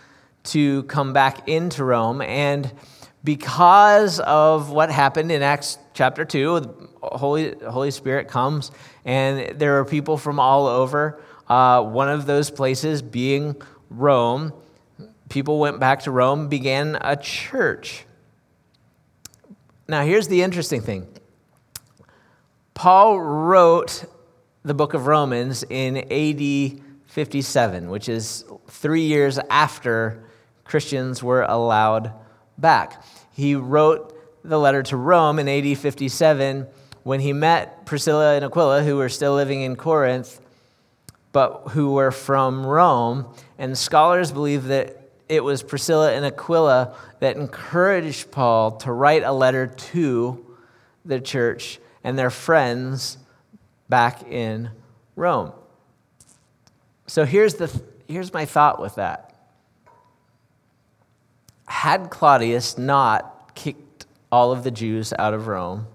to 0.46 0.84
come 0.84 1.14
back 1.14 1.48
into 1.48 1.84
Rome. 1.84 2.22
And 2.22 2.72
because 3.24 4.20
of 4.20 4.72
what 4.72 4.90
happened 4.90 5.32
in 5.32 5.42
Acts 5.42 5.78
chapter 5.94 6.26
2, 6.26 6.60
the 6.60 6.90
Holy, 7.02 7.56
Holy 7.70 7.92
Spirit 7.92 8.28
comes, 8.28 8.72
and 9.06 9.60
there 9.60 9.80
are 9.80 9.86
people 9.86 10.18
from 10.18 10.40
all 10.40 10.68
over. 10.68 11.22
Uh, 11.48 11.84
one 11.84 12.10
of 12.10 12.26
those 12.26 12.50
places 12.50 13.02
being 13.02 13.62
Rome. 13.90 14.54
People 15.30 15.60
went 15.60 15.80
back 15.80 16.02
to 16.02 16.12
Rome, 16.12 16.48
began 16.48 16.98
a 17.02 17.16
church. 17.16 18.06
Now, 19.88 20.04
here's 20.04 20.28
the 20.28 20.42
interesting 20.42 20.82
thing 20.82 21.08
Paul 22.74 23.20
wrote 23.20 24.06
the 24.64 24.74
book 24.74 24.94
of 24.94 25.08
Romans 25.08 25.64
in 25.70 25.98
AD 25.98 26.82
57, 27.06 27.90
which 27.90 28.08
is 28.08 28.46
three 28.68 29.02
years 29.02 29.40
after 29.50 30.24
Christians 30.64 31.24
were 31.24 31.44
allowed 31.44 32.14
back. 32.58 33.04
He 33.32 33.56
wrote 33.56 34.16
the 34.44 34.60
letter 34.60 34.84
to 34.84 34.98
Rome 34.98 35.40
in 35.40 35.48
AD 35.50 35.78
57 35.78 36.68
when 37.04 37.20
he 37.20 37.34
met 37.34 37.86
Priscilla 37.86 38.36
and 38.36 38.46
Aquila, 38.46 38.84
who 38.84 38.98
were 38.98 39.10
still 39.10 39.34
living 39.34 39.62
in 39.62 39.76
Corinth, 39.76 40.40
but 41.32 41.70
who 41.70 41.94
were 41.94 42.12
from 42.12 42.66
Rome. 42.66 43.34
And 43.58 43.78
scholars 43.78 44.32
believe 44.32 44.66
that 44.66 44.98
it 45.28 45.44
was 45.44 45.62
Priscilla 45.62 46.14
and 46.14 46.26
Aquila 46.26 46.96
that 47.20 47.36
encouraged 47.38 48.32
Paul 48.32 48.78
to 48.78 48.92
write 48.92 49.24
a 49.24 49.32
letter 49.32 49.68
to 49.68 50.46
the 51.06 51.20
church 51.20 51.80
and 52.04 52.18
their 52.18 52.32
friends 52.32 53.18
back 53.90 54.24
in 54.28 54.70
Rome. 55.16 55.52
So 57.08 57.26
here's, 57.26 57.56
the, 57.56 57.82
here's 58.08 58.34
my 58.34 58.46
thought 58.46 58.82
with 58.82 58.96
that 58.96 59.30
had 61.70 62.10
Claudius 62.10 62.78
not 62.78 63.54
kicked 63.54 64.06
all 64.32 64.52
of 64.52 64.64
the 64.64 64.72
Jews 64.72 65.14
out 65.18 65.34
of 65.34 65.48
Rome 65.48 65.88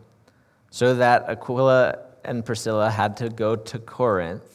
so 0.71 0.95
that 0.95 1.29
Aquila 1.29 1.99
and 2.25 2.45
Priscilla 2.45 2.91
had 2.91 3.17
to 3.19 3.29
go 3.29 3.57
to 3.57 3.79
Corinth, 3.79 4.54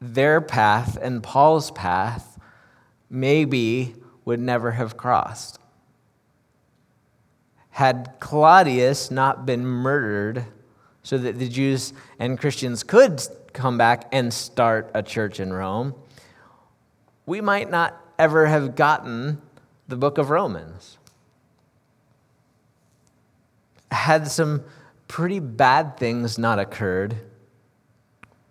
their 0.00 0.40
path 0.40 0.98
and 1.00 1.22
Paul's 1.22 1.70
path 1.70 2.38
maybe 3.08 3.94
would 4.24 4.40
never 4.40 4.72
have 4.72 4.96
crossed. 4.96 5.58
Had 7.70 8.14
Claudius 8.20 9.10
not 9.10 9.46
been 9.46 9.66
murdered 9.66 10.46
so 11.02 11.18
that 11.18 11.38
the 11.38 11.48
Jews 11.48 11.92
and 12.18 12.38
Christians 12.38 12.82
could 12.82 13.20
come 13.52 13.76
back 13.76 14.08
and 14.12 14.32
start 14.32 14.90
a 14.94 15.02
church 15.02 15.40
in 15.40 15.52
Rome, 15.52 15.94
we 17.26 17.40
might 17.40 17.70
not 17.70 18.00
ever 18.18 18.46
have 18.46 18.74
gotten 18.74 19.40
the 19.88 19.96
book 19.96 20.18
of 20.18 20.30
Romans. 20.30 20.98
Had 23.90 24.28
some 24.28 24.64
pretty 25.08 25.38
bad 25.38 25.96
things 25.96 26.38
not 26.38 26.58
occurred, 26.58 27.16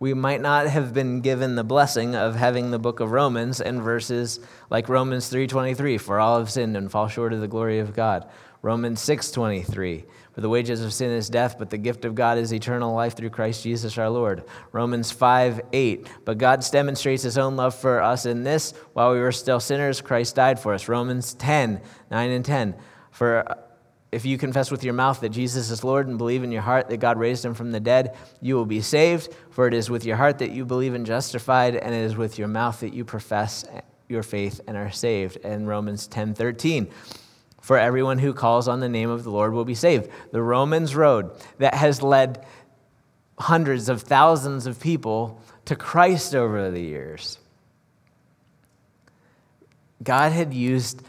we 0.03 0.13
might 0.13 0.41
not 0.41 0.67
have 0.67 0.93
been 0.93 1.21
given 1.21 1.55
the 1.55 1.63
blessing 1.63 2.13
of 2.13 2.35
having 2.35 2.71
the 2.71 2.77
book 2.77 2.99
of 2.99 3.11
Romans 3.11 3.61
and 3.61 3.81
verses 3.81 4.41
like 4.69 4.89
Romans 4.89 5.29
3:23 5.29 5.97
for 5.97 6.19
all 6.19 6.39
have 6.39 6.51
sinned 6.51 6.75
and 6.75 6.91
fall 6.91 7.07
short 7.07 7.31
of 7.31 7.39
the 7.39 7.47
glory 7.47 7.79
of 7.79 7.93
God. 7.93 8.25
Romans 8.61 8.99
6:23 8.99 10.03
for 10.33 10.41
the 10.41 10.49
wages 10.49 10.83
of 10.83 10.91
sin 10.91 11.09
is 11.09 11.29
death, 11.29 11.55
but 11.57 11.69
the 11.69 11.77
gift 11.77 12.03
of 12.03 12.15
God 12.15 12.37
is 12.37 12.53
eternal 12.53 12.93
life 12.93 13.15
through 13.15 13.29
Christ 13.29 13.63
Jesus 13.63 13.97
our 13.97 14.09
Lord. 14.09 14.43
Romans 14.73 15.09
5:8 15.09 16.05
But 16.25 16.37
God 16.37 16.65
demonstrates 16.69 17.23
his 17.23 17.37
own 17.37 17.55
love 17.55 17.73
for 17.73 18.01
us 18.01 18.25
in 18.25 18.43
this 18.43 18.73
while 18.91 19.13
we 19.13 19.21
were 19.21 19.31
still 19.31 19.61
sinners, 19.61 20.01
Christ 20.01 20.35
died 20.35 20.59
for 20.59 20.73
us. 20.73 20.89
Romans 20.89 21.33
10:9 21.33 22.29
and 22.29 22.43
10. 22.43 22.75
For 23.09 23.45
if 24.13 24.25
you 24.25 24.37
confess 24.37 24.71
with 24.71 24.83
your 24.83 24.93
mouth 24.93 25.19
that 25.21 25.29
Jesus 25.29 25.69
is 25.69 25.83
Lord 25.83 26.07
and 26.07 26.17
believe 26.17 26.43
in 26.43 26.51
your 26.51 26.61
heart 26.61 26.89
that 26.89 26.97
God 26.97 27.17
raised 27.17 27.43
him 27.43 27.53
from 27.53 27.71
the 27.71 27.79
dead, 27.79 28.15
you 28.41 28.55
will 28.55 28.65
be 28.65 28.81
saved. 28.81 29.33
For 29.49 29.67
it 29.67 29.73
is 29.73 29.89
with 29.89 30.05
your 30.05 30.17
heart 30.17 30.39
that 30.39 30.51
you 30.51 30.65
believe 30.65 30.93
and 30.93 31.05
justified, 31.05 31.75
and 31.75 31.93
it 31.93 32.03
is 32.03 32.15
with 32.15 32.37
your 32.37 32.47
mouth 32.47 32.79
that 32.81 32.93
you 32.93 33.03
profess 33.03 33.65
your 34.07 34.23
faith 34.23 34.61
and 34.67 34.77
are 34.77 34.91
saved. 34.91 35.37
And 35.43 35.67
Romans 35.67 36.07
10 36.07 36.35
13 36.35 36.89
for 37.63 37.77
everyone 37.77 38.19
who 38.19 38.33
calls 38.33 38.67
on 38.67 38.81
the 38.81 38.89
name 38.89 39.09
of 39.09 39.23
the 39.23 39.29
Lord 39.31 39.53
will 39.53 39.63
be 39.63 39.73
saved. 39.73 40.09
The 40.33 40.41
Romans 40.41 40.97
road 40.97 41.31
that 41.59 41.73
has 41.73 42.03
led 42.03 42.45
hundreds 43.39 43.87
of 43.87 44.01
thousands 44.01 44.67
of 44.67 44.81
people 44.81 45.41
to 45.63 45.77
Christ 45.77 46.35
over 46.35 46.69
the 46.69 46.81
years. 46.81 47.39
God 50.03 50.33
had 50.33 50.53
used 50.53 51.03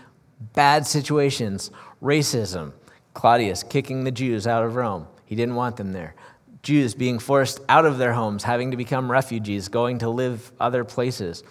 bad 0.53 0.87
situations, 0.87 1.73
racism, 2.01 2.73
Claudius 3.15 3.63
kicking 3.63 4.05
the 4.05 4.11
Jews 4.11 4.47
out 4.47 4.65
of 4.65 4.77
Rome. 4.77 5.07
He 5.25 5.35
didn't 5.35 5.55
want 5.55 5.77
them 5.77 5.93
there. 5.93 6.15
Jews 6.63 6.95
being 6.95 7.19
forced 7.19 7.61
out 7.69 7.87
of 7.87 7.99
their 7.99 8.13
homes, 8.13 8.43
having 8.43 8.71
to 8.71 8.77
become 8.77 9.11
refugees, 9.11 9.69
going 9.69 9.99
to 9.99 10.09
live 10.09 10.53
other 10.59 10.85
places. 10.85 11.43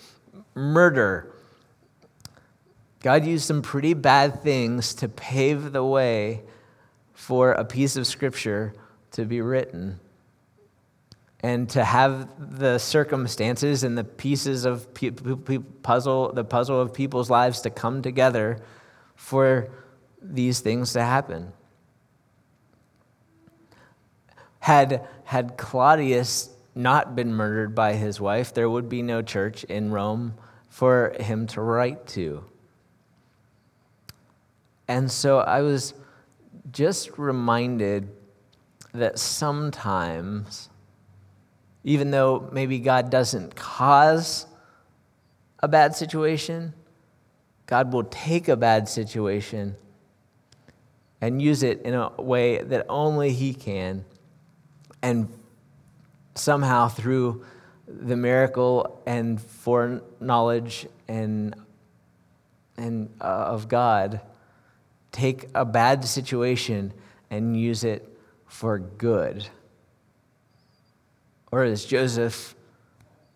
Murder, 0.55 1.33
God 3.01 3.25
used 3.25 3.45
some 3.45 3.61
pretty 3.61 3.93
bad 3.93 4.41
things 4.41 4.93
to 4.95 5.09
pave 5.09 5.71
the 5.71 5.83
way 5.83 6.41
for 7.13 7.51
a 7.53 7.63
piece 7.63 7.95
of 7.95 8.07
scripture 8.07 8.73
to 9.11 9.25
be 9.25 9.41
written 9.41 9.99
and 11.41 11.69
to 11.69 11.83
have 11.83 12.29
the 12.57 12.77
circumstances 12.77 13.83
and 13.83 13.97
the 13.97 14.03
pieces 14.03 14.65
of 14.65 14.91
pe- 14.93 15.11
pe- 15.11 15.57
puzzle 15.83 16.31
the 16.33 16.43
puzzle 16.43 16.79
of 16.79 16.93
people's 16.93 17.29
lives 17.29 17.61
to 17.61 17.69
come 17.69 18.01
together 18.01 18.59
for 19.15 19.69
these 20.23 20.61
things 20.61 20.93
to 20.93 21.01
happen. 21.01 21.51
Had 24.59 25.07
had 25.25 25.57
Claudius 25.57 26.49
not 26.75 27.15
been 27.15 27.33
murdered 27.33 27.75
by 27.75 27.93
his 27.93 28.19
wife 28.19 28.53
there 28.53 28.69
would 28.69 28.89
be 28.89 29.01
no 29.01 29.21
church 29.21 29.63
in 29.65 29.91
Rome 29.91 30.33
for 30.69 31.15
him 31.19 31.45
to 31.47 31.61
write 31.61 32.07
to. 32.07 32.43
And 34.87 35.11
so 35.11 35.39
I 35.39 35.61
was 35.61 35.93
just 36.71 37.17
reminded 37.17 38.09
that 38.93 39.19
sometimes, 39.19 40.69
even 41.83 42.11
though 42.11 42.49
maybe 42.51 42.79
God 42.79 43.09
doesn't 43.09 43.55
cause 43.55 44.45
a 45.59 45.67
bad 45.67 45.95
situation, 45.95 46.73
God 47.65 47.93
will 47.93 48.03
take 48.03 48.47
a 48.47 48.55
bad 48.55 48.89
situation 48.89 49.75
and 51.23 51.41
use 51.41 51.63
it 51.63 51.81
in 51.83 51.93
a 51.93 52.11
way 52.21 52.57
that 52.57 52.85
only 52.89 53.31
He 53.31 53.53
can. 53.53 54.03
And 55.01 55.29
somehow, 56.35 56.89
through 56.89 57.45
the 57.87 58.17
miracle 58.17 59.01
and 59.05 59.39
foreknowledge 59.39 60.85
and, 61.07 61.55
and 62.75 63.09
uh, 63.21 63.23
of 63.23 63.69
God, 63.69 64.19
take 65.13 65.47
a 65.55 65.63
bad 65.63 66.03
situation 66.03 66.91
and 67.29 67.55
use 67.55 67.85
it 67.85 68.05
for 68.45 68.79
good. 68.79 69.47
Or 71.53 71.63
as 71.63 71.85
Joseph, 71.85 72.53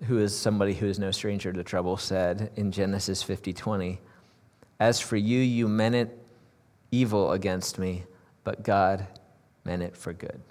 who 0.08 0.18
is 0.18 0.38
somebody 0.38 0.74
who 0.74 0.88
is 0.88 1.00
no 1.00 1.12
stranger 1.12 1.54
to 1.54 1.64
trouble, 1.64 1.96
said 1.96 2.52
in 2.58 2.74
Genesis 2.74 3.24
50 3.24 3.54
20, 3.54 4.02
As 4.78 5.00
for 5.00 5.16
you, 5.16 5.40
you 5.40 5.70
meant 5.70 5.96
it 5.96 6.27
evil 6.92 7.32
against 7.32 7.80
me, 7.80 8.04
but 8.44 8.64
God 8.64 9.08
meant 9.64 9.82
it 9.82 9.96
for 9.96 10.14
good. 10.14 10.42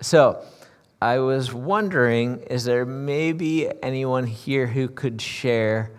So, 0.00 0.42
I 1.00 1.20
was 1.20 1.54
wondering 1.54 2.40
is 2.50 2.64
there 2.64 2.84
maybe 2.84 3.70
anyone 3.82 4.26
here 4.26 4.66
who 4.66 4.88
could 4.88 5.20
share 5.20 5.92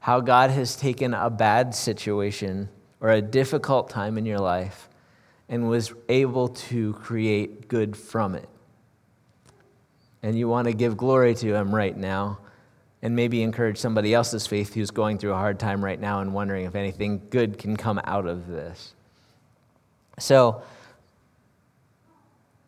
how 0.00 0.20
God 0.20 0.50
has 0.50 0.76
taken 0.76 1.12
a 1.12 1.28
bad 1.28 1.74
situation 1.74 2.70
or 3.00 3.10
a 3.10 3.20
difficult 3.20 3.90
time 3.90 4.16
in 4.16 4.24
your 4.24 4.38
life 4.38 4.88
and 5.48 5.68
was 5.68 5.92
able 6.08 6.48
to 6.48 6.94
create 6.94 7.68
good 7.68 7.96
from 7.96 8.34
it? 8.34 8.48
And 10.22 10.38
you 10.38 10.48
want 10.48 10.68
to 10.68 10.72
give 10.72 10.96
glory 10.96 11.34
to 11.34 11.54
Him 11.54 11.74
right 11.74 11.96
now 11.96 12.38
and 13.06 13.14
maybe 13.14 13.40
encourage 13.40 13.78
somebody 13.78 14.12
else's 14.12 14.48
faith 14.48 14.74
who's 14.74 14.90
going 14.90 15.16
through 15.16 15.30
a 15.30 15.36
hard 15.36 15.60
time 15.60 15.84
right 15.84 16.00
now 16.00 16.22
and 16.22 16.34
wondering 16.34 16.64
if 16.64 16.74
anything 16.74 17.22
good 17.30 17.56
can 17.56 17.76
come 17.76 18.00
out 18.02 18.26
of 18.26 18.48
this. 18.48 18.94
So, 20.18 20.62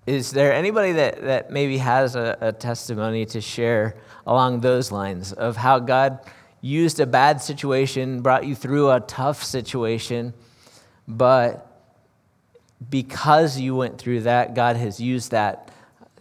is 0.06 0.30
there 0.30 0.52
anybody 0.52 0.92
that, 0.92 1.22
that 1.22 1.50
maybe 1.50 1.78
has 1.78 2.14
a, 2.14 2.38
a 2.40 2.52
testimony 2.52 3.26
to 3.26 3.40
share 3.40 3.96
along 4.28 4.60
those 4.60 4.92
lines 4.92 5.32
of 5.32 5.56
how 5.56 5.80
God 5.80 6.20
used 6.60 7.00
a 7.00 7.06
bad 7.06 7.42
situation, 7.42 8.22
brought 8.22 8.46
you 8.46 8.54
through 8.54 8.92
a 8.92 9.00
tough 9.00 9.42
situation, 9.42 10.32
but 11.08 11.82
because 12.88 13.58
you 13.58 13.74
went 13.74 13.98
through 13.98 14.20
that, 14.20 14.54
God 14.54 14.76
has 14.76 15.00
used 15.00 15.32
that 15.32 15.72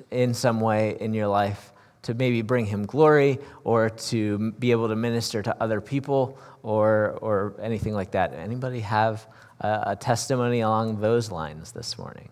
in 0.10 0.34
some 0.34 0.60
way 0.60 0.98
in 1.00 1.14
your 1.14 1.28
life 1.28 1.72
to 2.08 2.14
maybe 2.14 2.42
bring 2.42 2.66
him 2.66 2.86
glory 2.86 3.38
or 3.66 3.90
to 3.90 4.54
be 4.54 4.72
able 4.72 4.88
to 4.88 4.96
minister 4.96 5.44
to 5.44 5.62
other 5.62 5.82
people 5.82 6.40
or, 6.64 7.18
or 7.22 7.54
anything 7.62 7.94
like 7.94 8.12
that. 8.12 8.34
Anybody 8.34 8.80
have 8.80 9.28
a, 9.60 9.84
a 9.88 9.96
testimony 9.98 10.62
along 10.62 11.02
those 11.02 11.32
lines 11.32 11.74
this 11.74 11.98
morning? 11.98 12.30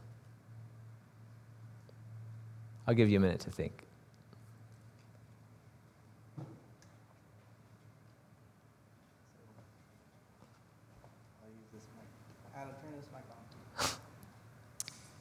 I'll 2.87 2.93
give 2.93 3.09
you 3.09 3.17
a 3.17 3.19
minute 3.19 3.41
to 3.41 3.51
think. 3.51 3.81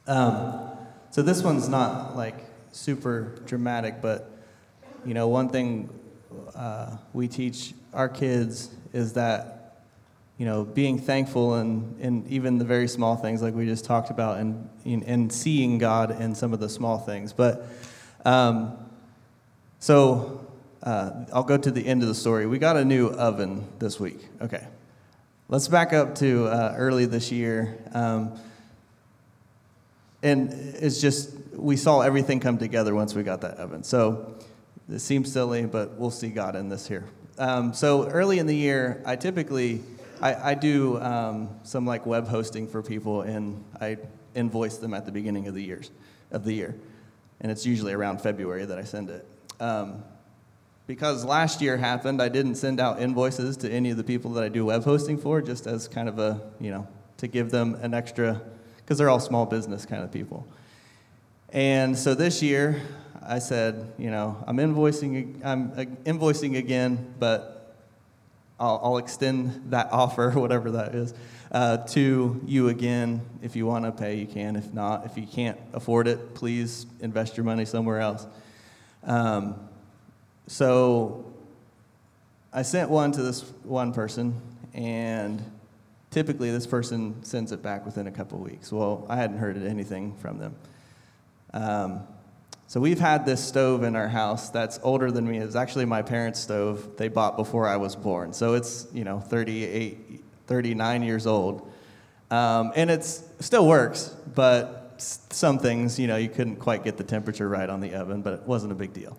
Um, 0.07 0.61
so 1.09 1.21
this 1.21 1.43
one's 1.43 1.67
not 1.67 2.15
like 2.15 2.35
super 2.71 3.41
dramatic, 3.45 4.01
but 4.01 4.31
you 5.05 5.13
know, 5.13 5.27
one 5.27 5.49
thing 5.49 5.89
uh, 6.55 6.97
we 7.13 7.27
teach 7.27 7.73
our 7.93 8.09
kids 8.09 8.69
is 8.91 9.13
that, 9.13 9.83
you 10.37 10.45
know, 10.45 10.65
being 10.65 10.97
thankful 10.97 11.55
and, 11.55 11.99
and 12.01 12.27
even 12.27 12.57
the 12.57 12.65
very 12.65 12.87
small 12.87 13.15
things 13.15 13.41
like 13.41 13.53
we 13.53 13.65
just 13.65 13.85
talked 13.85 14.09
about 14.09 14.39
and, 14.39 14.69
and 14.83 15.31
seeing 15.31 15.77
God 15.77 16.19
in 16.19 16.33
some 16.33 16.53
of 16.53 16.59
the 16.59 16.69
small 16.69 16.97
things. 16.97 17.33
But 17.33 17.67
um, 18.25 18.77
so 19.79 20.45
uh, 20.81 21.25
I'll 21.31 21.43
go 21.43 21.57
to 21.57 21.71
the 21.71 21.85
end 21.85 22.01
of 22.01 22.07
the 22.07 22.15
story. 22.15 22.47
We 22.47 22.57
got 22.57 22.75
a 22.75 22.83
new 22.83 23.07
oven 23.09 23.67
this 23.79 23.99
week. 23.99 24.27
Okay. 24.41 24.65
Let's 25.47 25.67
back 25.67 25.93
up 25.93 26.15
to 26.15 26.47
uh, 26.47 26.73
early 26.75 27.05
this 27.05 27.31
year. 27.31 27.77
Um, 27.93 28.39
and 30.23 30.51
it's 30.51 30.99
just, 30.99 31.29
we 31.53 31.77
saw 31.77 32.01
everything 32.01 32.39
come 32.39 32.57
together 32.57 32.95
once 32.95 33.13
we 33.13 33.21
got 33.21 33.41
that 33.41 33.57
oven. 33.57 33.83
So 33.83 34.35
it 34.91 34.99
seems 34.99 35.31
silly, 35.31 35.65
but 35.65 35.97
we'll 35.97 36.11
see 36.11 36.29
God 36.29 36.55
in 36.55 36.69
this 36.69 36.87
here. 36.87 37.05
Um, 37.37 37.73
so 37.73 38.07
early 38.07 38.39
in 38.39 38.45
the 38.45 38.55
year, 38.55 39.01
I 39.05 39.15
typically 39.15 39.81
I, 40.21 40.51
I 40.51 40.53
do 40.55 40.99
um, 41.01 41.49
some 41.63 41.85
like 41.85 42.05
web 42.05 42.27
hosting 42.27 42.67
for 42.67 42.81
people, 42.81 43.21
and 43.21 43.63
I 43.79 43.97
invoice 44.33 44.77
them 44.77 44.93
at 44.93 45.05
the 45.05 45.11
beginning 45.11 45.47
of 45.47 45.53
the 45.53 45.63
years 45.63 45.91
of 46.31 46.43
the 46.45 46.53
year, 46.53 46.75
and 47.41 47.51
it's 47.51 47.65
usually 47.65 47.93
around 47.93 48.21
February 48.21 48.65
that 48.65 48.77
I 48.77 48.83
send 48.83 49.09
it. 49.09 49.27
Um, 49.59 50.03
because 50.87 51.25
last 51.25 51.61
year 51.61 51.77
happened, 51.77 52.21
I 52.21 52.29
didn't 52.29 52.55
send 52.55 52.79
out 52.79 53.01
invoices 53.01 53.57
to 53.57 53.69
any 53.69 53.89
of 53.89 53.97
the 53.97 54.03
people 54.03 54.31
that 54.33 54.43
I 54.43 54.49
do 54.49 54.65
web 54.65 54.83
hosting 54.83 55.17
for, 55.17 55.41
just 55.41 55.67
as 55.67 55.87
kind 55.87 56.07
of 56.07 56.19
a 56.19 56.41
you 56.59 56.71
know 56.71 56.87
to 57.17 57.27
give 57.27 57.51
them 57.51 57.75
an 57.81 57.93
extra, 57.93 58.41
because 58.77 58.97
they're 58.97 59.09
all 59.09 59.19
small 59.19 59.45
business 59.45 59.85
kind 59.85 60.03
of 60.03 60.11
people. 60.11 60.47
And 61.49 61.97
so 61.97 62.13
this 62.15 62.41
year, 62.41 62.81
I 63.27 63.39
said, 63.39 63.93
you 63.97 64.11
know, 64.11 64.43
I'm 64.45 64.57
invoicing, 64.57 65.43
I'm 65.43 65.71
invoicing 66.05 66.57
again, 66.57 67.13
but 67.19 67.75
I'll, 68.59 68.79
I'll 68.83 68.97
extend 68.97 69.71
that 69.71 69.89
offer, 69.91 70.31
whatever 70.31 70.71
that 70.71 70.93
is, 70.95 71.13
uh, 71.51 71.77
to 71.77 72.41
you 72.45 72.69
again. 72.69 73.21
If 73.41 73.55
you 73.55 73.65
want 73.65 73.85
to 73.85 73.91
pay, 73.91 74.15
you 74.15 74.27
can. 74.27 74.55
If 74.55 74.73
not, 74.73 75.05
if 75.05 75.17
you 75.17 75.25
can't 75.25 75.59
afford 75.73 76.07
it, 76.07 76.35
please 76.35 76.85
invest 77.01 77.35
your 77.35 77.45
money 77.45 77.65
somewhere 77.65 77.99
else. 77.99 78.27
Um, 79.03 79.55
so 80.47 81.33
I 82.53 82.61
sent 82.61 82.89
one 82.89 83.11
to 83.13 83.23
this 83.23 83.41
one 83.63 83.91
person, 83.91 84.39
and 84.73 85.43
typically 86.11 86.51
this 86.51 86.67
person 86.67 87.23
sends 87.23 87.51
it 87.51 87.63
back 87.63 87.85
within 87.85 88.07
a 88.07 88.11
couple 88.11 88.37
weeks. 88.39 88.71
Well, 88.71 89.05
I 89.09 89.15
hadn't 89.15 89.37
heard 89.37 89.57
anything 89.57 90.15
from 90.17 90.37
them. 90.37 90.55
Um, 91.53 92.07
so 92.67 92.79
we've 92.79 92.99
had 92.99 93.25
this 93.25 93.43
stove 93.43 93.83
in 93.83 93.95
our 93.95 94.07
house 94.07 94.49
that's 94.49 94.79
older 94.81 95.11
than 95.11 95.27
me. 95.27 95.37
It's 95.37 95.55
actually 95.55 95.85
my 95.85 96.01
parents' 96.01 96.39
stove 96.39 96.97
they 96.97 97.09
bought 97.09 97.37
before 97.37 97.67
I 97.67 97.77
was 97.77 97.95
born. 97.95 98.33
So 98.33 98.55
it's, 98.55 98.87
you 98.91 99.03
know, 99.03 99.19
38, 99.19 100.23
39 100.47 101.03
years 101.03 101.27
old. 101.27 101.71
Um, 102.31 102.73
and 102.75 102.89
it 102.89 103.03
still 103.03 103.67
works, 103.67 104.15
but 104.33 104.95
some 104.97 105.59
things, 105.59 105.99
you 105.99 106.07
know, 106.07 106.15
you 106.15 106.27
couldn't 106.27 106.55
quite 106.55 106.83
get 106.83 106.97
the 106.97 107.03
temperature 107.03 107.47
right 107.47 107.69
on 107.69 107.81
the 107.81 107.93
oven, 107.93 108.23
but 108.23 108.33
it 108.33 108.41
wasn't 108.43 108.71
a 108.71 108.75
big 108.75 108.93
deal. 108.93 109.17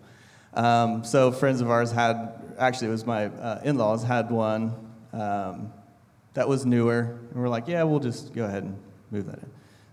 Um, 0.53 1.05
so 1.05 1.31
friends 1.31 1.61
of 1.61 1.69
ours 1.69 1.91
had, 1.91 2.55
actually 2.57 2.87
it 2.87 2.91
was 2.91 3.05
my 3.05 3.27
uh, 3.27 3.61
in-laws 3.63 4.03
had 4.03 4.29
one 4.29 4.73
um, 5.13 5.71
that 6.33 6.49
was 6.49 6.65
newer. 6.65 7.19
And 7.31 7.41
we're 7.41 7.47
like, 7.47 7.67
yeah, 7.67 7.83
we'll 7.83 7.99
just 8.01 8.33
go 8.33 8.43
ahead 8.43 8.63
and 8.63 8.77
move 9.09 9.25
that 9.27 9.39
in. 9.39 9.49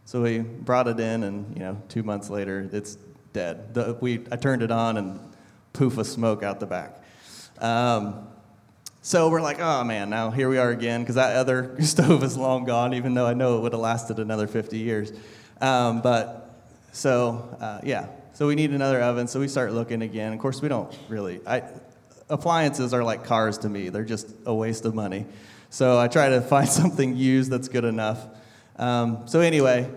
So 0.06 0.22
we 0.22 0.40
brought 0.40 0.88
it 0.88 0.98
in, 1.00 1.22
and 1.22 1.56
you 1.56 1.60
know, 1.62 1.80
two 1.88 2.02
months 2.02 2.28
later, 2.28 2.68
it's 2.72 2.98
dead. 3.34 3.74
The, 3.74 3.98
we, 4.00 4.24
I 4.32 4.36
turned 4.36 4.62
it 4.62 4.70
on 4.70 4.96
and 4.96 5.20
poof 5.74 5.98
of 5.98 6.06
smoke 6.06 6.42
out 6.42 6.60
the 6.60 6.66
back. 6.66 7.02
Um, 7.58 8.28
so 9.02 9.28
we're 9.28 9.42
like, 9.42 9.60
oh 9.60 9.84
man, 9.84 10.08
now 10.08 10.30
here 10.30 10.48
we 10.48 10.56
are 10.56 10.70
again, 10.70 11.02
because 11.02 11.16
that 11.16 11.36
other 11.36 11.76
stove 11.82 12.22
is 12.22 12.38
long 12.38 12.64
gone, 12.64 12.94
even 12.94 13.12
though 13.12 13.26
I 13.26 13.34
know 13.34 13.58
it 13.58 13.60
would 13.60 13.72
have 13.72 13.80
lasted 13.80 14.18
another 14.18 14.46
50 14.46 14.78
years. 14.78 15.12
Um, 15.60 16.00
but 16.00 16.64
so, 16.92 17.56
uh, 17.60 17.80
yeah, 17.82 18.06
so 18.32 18.46
we 18.46 18.54
need 18.54 18.70
another 18.70 19.02
oven, 19.02 19.26
so 19.26 19.40
we 19.40 19.48
start 19.48 19.72
looking 19.72 20.00
again. 20.00 20.32
Of 20.32 20.38
course, 20.38 20.62
we 20.62 20.68
don't 20.68 20.96
really, 21.08 21.40
I, 21.46 21.64
appliances 22.30 22.94
are 22.94 23.04
like 23.04 23.24
cars 23.24 23.58
to 23.58 23.68
me, 23.68 23.90
they're 23.90 24.04
just 24.04 24.32
a 24.46 24.54
waste 24.54 24.86
of 24.86 24.94
money. 24.94 25.26
So 25.70 25.98
I 25.98 26.06
try 26.08 26.30
to 26.30 26.40
find 26.40 26.68
something 26.82 27.16
used 27.16 27.50
that's 27.50 27.68
good 27.68 27.84
enough. 27.84 28.24
Um, 28.76 29.26
so, 29.26 29.40
anyway, 29.40 29.90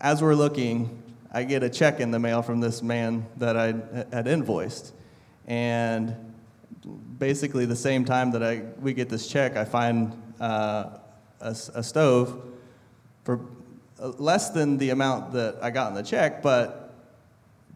as 0.00 0.20
we're 0.20 0.34
looking, 0.34 1.03
I 1.34 1.42
get 1.42 1.64
a 1.64 1.68
check 1.68 1.98
in 1.98 2.12
the 2.12 2.20
mail 2.20 2.42
from 2.42 2.60
this 2.60 2.80
man 2.80 3.26
that 3.38 3.56
I 3.56 3.74
had 4.14 4.28
invoiced. 4.28 4.92
And 5.48 6.14
basically, 7.18 7.66
the 7.66 7.74
same 7.74 8.04
time 8.04 8.30
that 8.30 8.42
I, 8.42 8.62
we 8.80 8.94
get 8.94 9.08
this 9.08 9.26
check, 9.26 9.56
I 9.56 9.64
find 9.64 10.12
uh, 10.40 10.90
a, 11.40 11.50
a 11.50 11.82
stove 11.82 12.40
for 13.24 13.40
less 13.98 14.50
than 14.50 14.78
the 14.78 14.90
amount 14.90 15.32
that 15.32 15.56
I 15.60 15.70
got 15.70 15.88
in 15.88 15.94
the 15.94 16.04
check, 16.04 16.40
but 16.40 16.94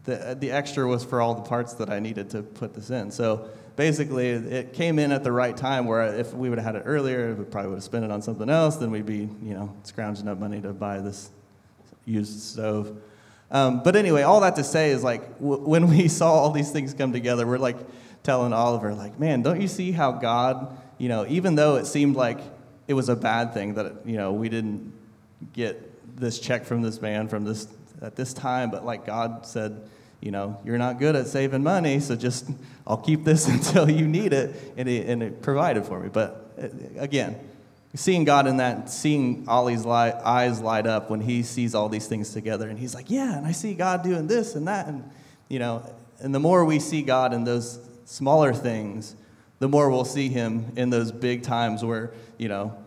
the, 0.05 0.37
the 0.39 0.51
extra 0.51 0.87
was 0.87 1.03
for 1.03 1.19
all 1.19 1.35
the 1.35 1.41
parts 1.41 1.73
that 1.73 1.89
I 1.89 1.99
needed 1.99 2.29
to 2.29 2.41
put 2.41 2.73
this 2.73 2.91
in. 2.91 3.11
So 3.11 3.49
basically, 3.75 4.29
it 4.29 4.71
came 4.71 4.99
in 4.99 5.11
at 5.11 5.25
the 5.25 5.33
right 5.33 5.55
time 5.57 5.85
where 5.85 6.15
if 6.15 6.33
we 6.33 6.49
would 6.49 6.59
have 6.59 6.65
had 6.65 6.75
it 6.81 6.83
earlier, 6.85 7.33
we 7.35 7.43
probably 7.43 7.71
would 7.71 7.75
have 7.75 7.83
spent 7.83 8.05
it 8.05 8.11
on 8.11 8.21
something 8.21 8.49
else. 8.49 8.77
Then 8.77 8.89
we'd 8.89 9.05
be, 9.05 9.27
you 9.43 9.53
know, 9.53 9.75
scrounging 9.83 10.29
up 10.29 10.39
money 10.39 10.61
to 10.61 10.71
buy 10.71 10.99
this 10.99 11.29
used 12.05 12.39
stove. 12.39 13.01
Um, 13.51 13.81
but 13.83 13.95
anyway, 13.95 14.21
all 14.21 14.41
that 14.41 14.55
to 14.57 14.63
say 14.63 14.91
is 14.91 15.03
like 15.03 15.39
w- 15.39 15.61
when 15.63 15.89
we 15.89 16.07
saw 16.19 16.31
all 16.31 16.51
these 16.51 16.71
things 16.71 16.93
come 16.93 17.11
together, 17.11 17.47
we're 17.47 17.57
like 17.57 17.77
telling 18.23 18.53
Oliver, 18.53 18.93
like, 18.93 19.19
man, 19.19 19.41
don't 19.41 19.61
you 19.61 19.67
see 19.67 19.91
how 19.91 20.11
God, 20.11 20.77
you 20.97 21.09
know, 21.09 21.25
even 21.27 21.55
though 21.55 21.77
it 21.77 21.85
seemed 21.85 22.15
like 22.15 22.39
it 22.87 22.93
was 22.93 23.09
a 23.09 23.15
bad 23.15 23.53
thing 23.53 23.75
that 23.75 24.05
you 24.05 24.17
know 24.17 24.33
we 24.33 24.49
didn't 24.49 24.93
get 25.53 26.17
this 26.19 26.39
check 26.39 26.65
from 26.65 26.81
this 26.81 27.01
man 27.01 27.27
from 27.27 27.45
this 27.45 27.67
at 28.01 28.15
this 28.15 28.33
time, 28.33 28.71
but 28.71 28.85
like 28.85 29.05
God 29.05 29.45
said, 29.45 29.89
you 30.21 30.31
know, 30.31 30.59
you're 30.65 30.77
not 30.77 30.99
good 30.99 31.15
at 31.15 31.27
saving 31.27 31.63
money, 31.63 31.99
so 31.99 32.15
just 32.15 32.49
I'll 32.85 32.97
keep 32.97 33.23
this 33.23 33.47
until 33.55 33.89
you 33.89 34.07
need 34.07 34.33
it, 34.33 34.73
and 34.77 34.89
it, 34.89 35.07
and 35.07 35.23
it 35.23 35.41
provided 35.41 35.85
for 35.85 35.99
me. 35.99 36.09
But 36.09 36.53
uh, 36.61 36.67
again, 36.97 37.39
seeing 37.95 38.23
God 38.23 38.47
in 38.47 38.57
that, 38.57 38.89
seeing 38.89 39.45
Ollie's 39.47 39.85
light, 39.85 40.13
eyes 40.23 40.61
light 40.61 40.85
up 40.85 41.09
when 41.09 41.21
he 41.21 41.41
sees 41.43 41.73
all 41.73 41.89
these 41.89 42.07
things 42.07 42.33
together, 42.33 42.69
and 42.69 42.77
he's 42.77 42.93
like, 42.93 43.09
yeah, 43.09 43.37
and 43.37 43.47
I 43.47 43.51
see 43.51 43.73
God 43.73 44.03
doing 44.03 44.27
this 44.27 44.55
and 44.55 44.67
that, 44.67 44.87
and 44.87 45.09
you 45.47 45.59
know, 45.59 45.83
and 46.19 46.33
the 46.35 46.39
more 46.39 46.65
we 46.65 46.79
see 46.79 47.01
God 47.01 47.33
in 47.33 47.43
those 47.43 47.79
smaller 48.05 48.53
things, 48.53 49.15
the 49.59 49.67
more 49.67 49.89
we'll 49.89 50.05
see 50.05 50.29
Him 50.29 50.71
in 50.75 50.89
those 50.89 51.11
big 51.11 51.43
times 51.43 51.83
where 51.83 52.11
you 52.37 52.47
know, 52.47 52.77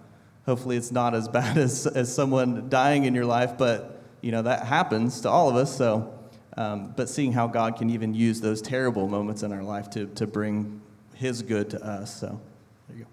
hopefully 0.46 0.76
it's 0.76 0.92
not 0.92 1.14
as 1.14 1.28
bad 1.28 1.58
as 1.58 1.86
as 1.86 2.14
someone 2.14 2.68
dying 2.68 3.04
in 3.04 3.14
your 3.14 3.26
life, 3.26 3.58
but 3.58 4.02
you 4.20 4.30
know 4.30 4.42
that 4.42 4.66
happens 4.66 5.20
to 5.22 5.30
all 5.30 5.48
of 5.48 5.56
us. 5.56 5.76
So. 5.76 6.18
Um, 6.54 6.92
but 6.94 7.08
seeing 7.08 7.32
how 7.32 7.46
God 7.46 7.78
can 7.78 7.88
even 7.88 8.12
use 8.12 8.42
those 8.42 8.60
terrible 8.60 9.08
moments 9.08 9.42
in 9.42 9.54
our 9.54 9.62
life 9.62 9.88
to, 9.92 10.04
to 10.16 10.26
bring 10.26 10.82
His 11.14 11.40
good 11.40 11.70
to 11.70 11.82
us. 11.82 12.14
So, 12.20 12.38
there 12.88 12.98
you 12.98 13.04
go. 13.04 13.10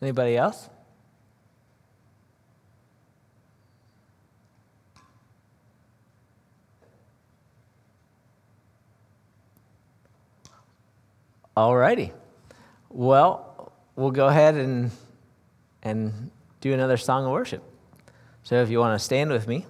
Anybody 0.00 0.36
else? 0.36 0.68
All 11.56 11.76
righty. 11.76 12.12
Well, 12.88 13.72
we'll 13.96 14.12
go 14.12 14.28
ahead 14.28 14.54
and 14.54 14.92
and 15.82 16.30
do 16.60 16.72
another 16.72 16.96
song 16.96 17.24
of 17.24 17.32
worship. 17.32 17.62
So 18.44 18.62
if 18.62 18.70
you 18.70 18.78
want 18.78 18.98
to 18.98 19.04
stand 19.04 19.30
with 19.30 19.48
me. 19.48 19.66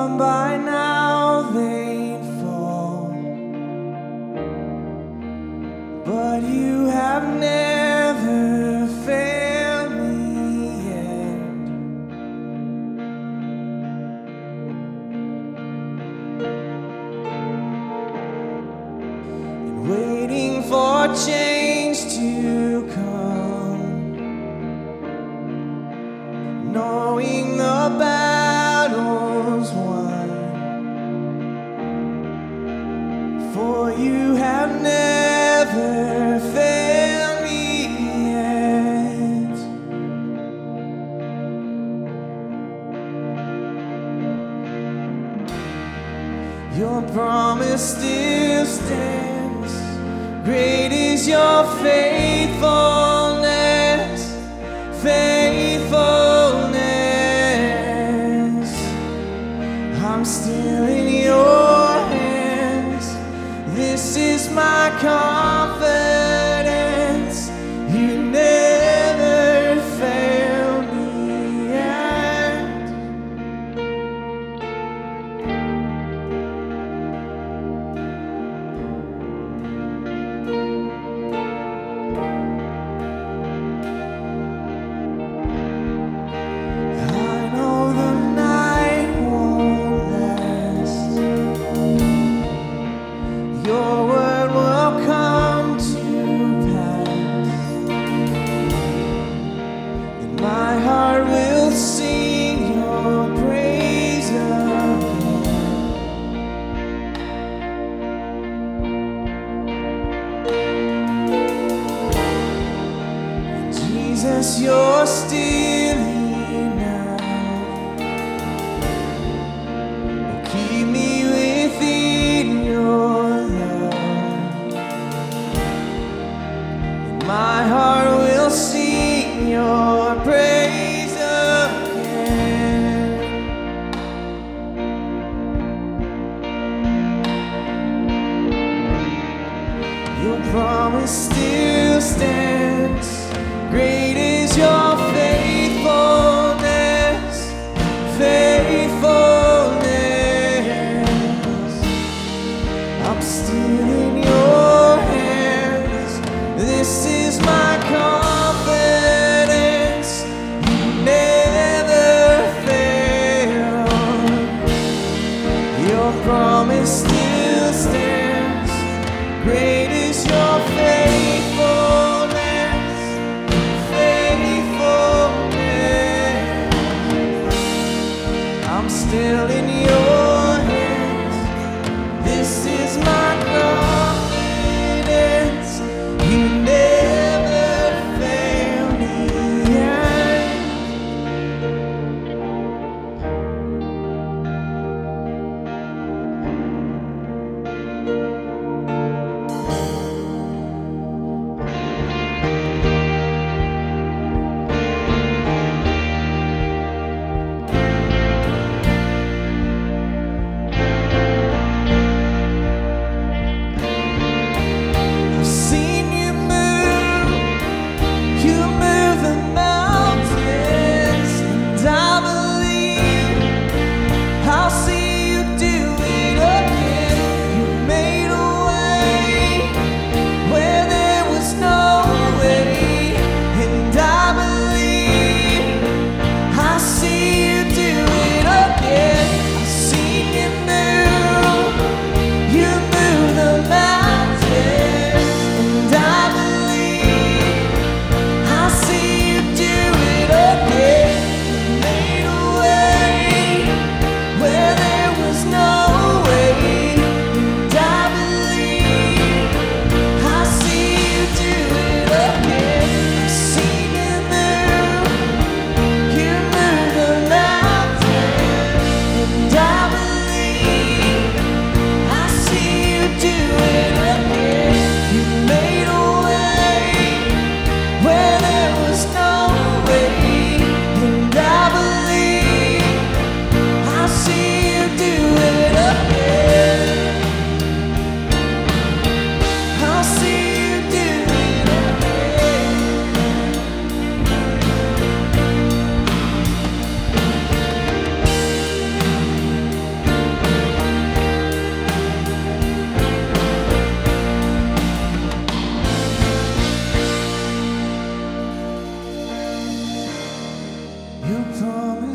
Thought 0.00 0.16
by 0.16 0.59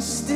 still 0.01 0.34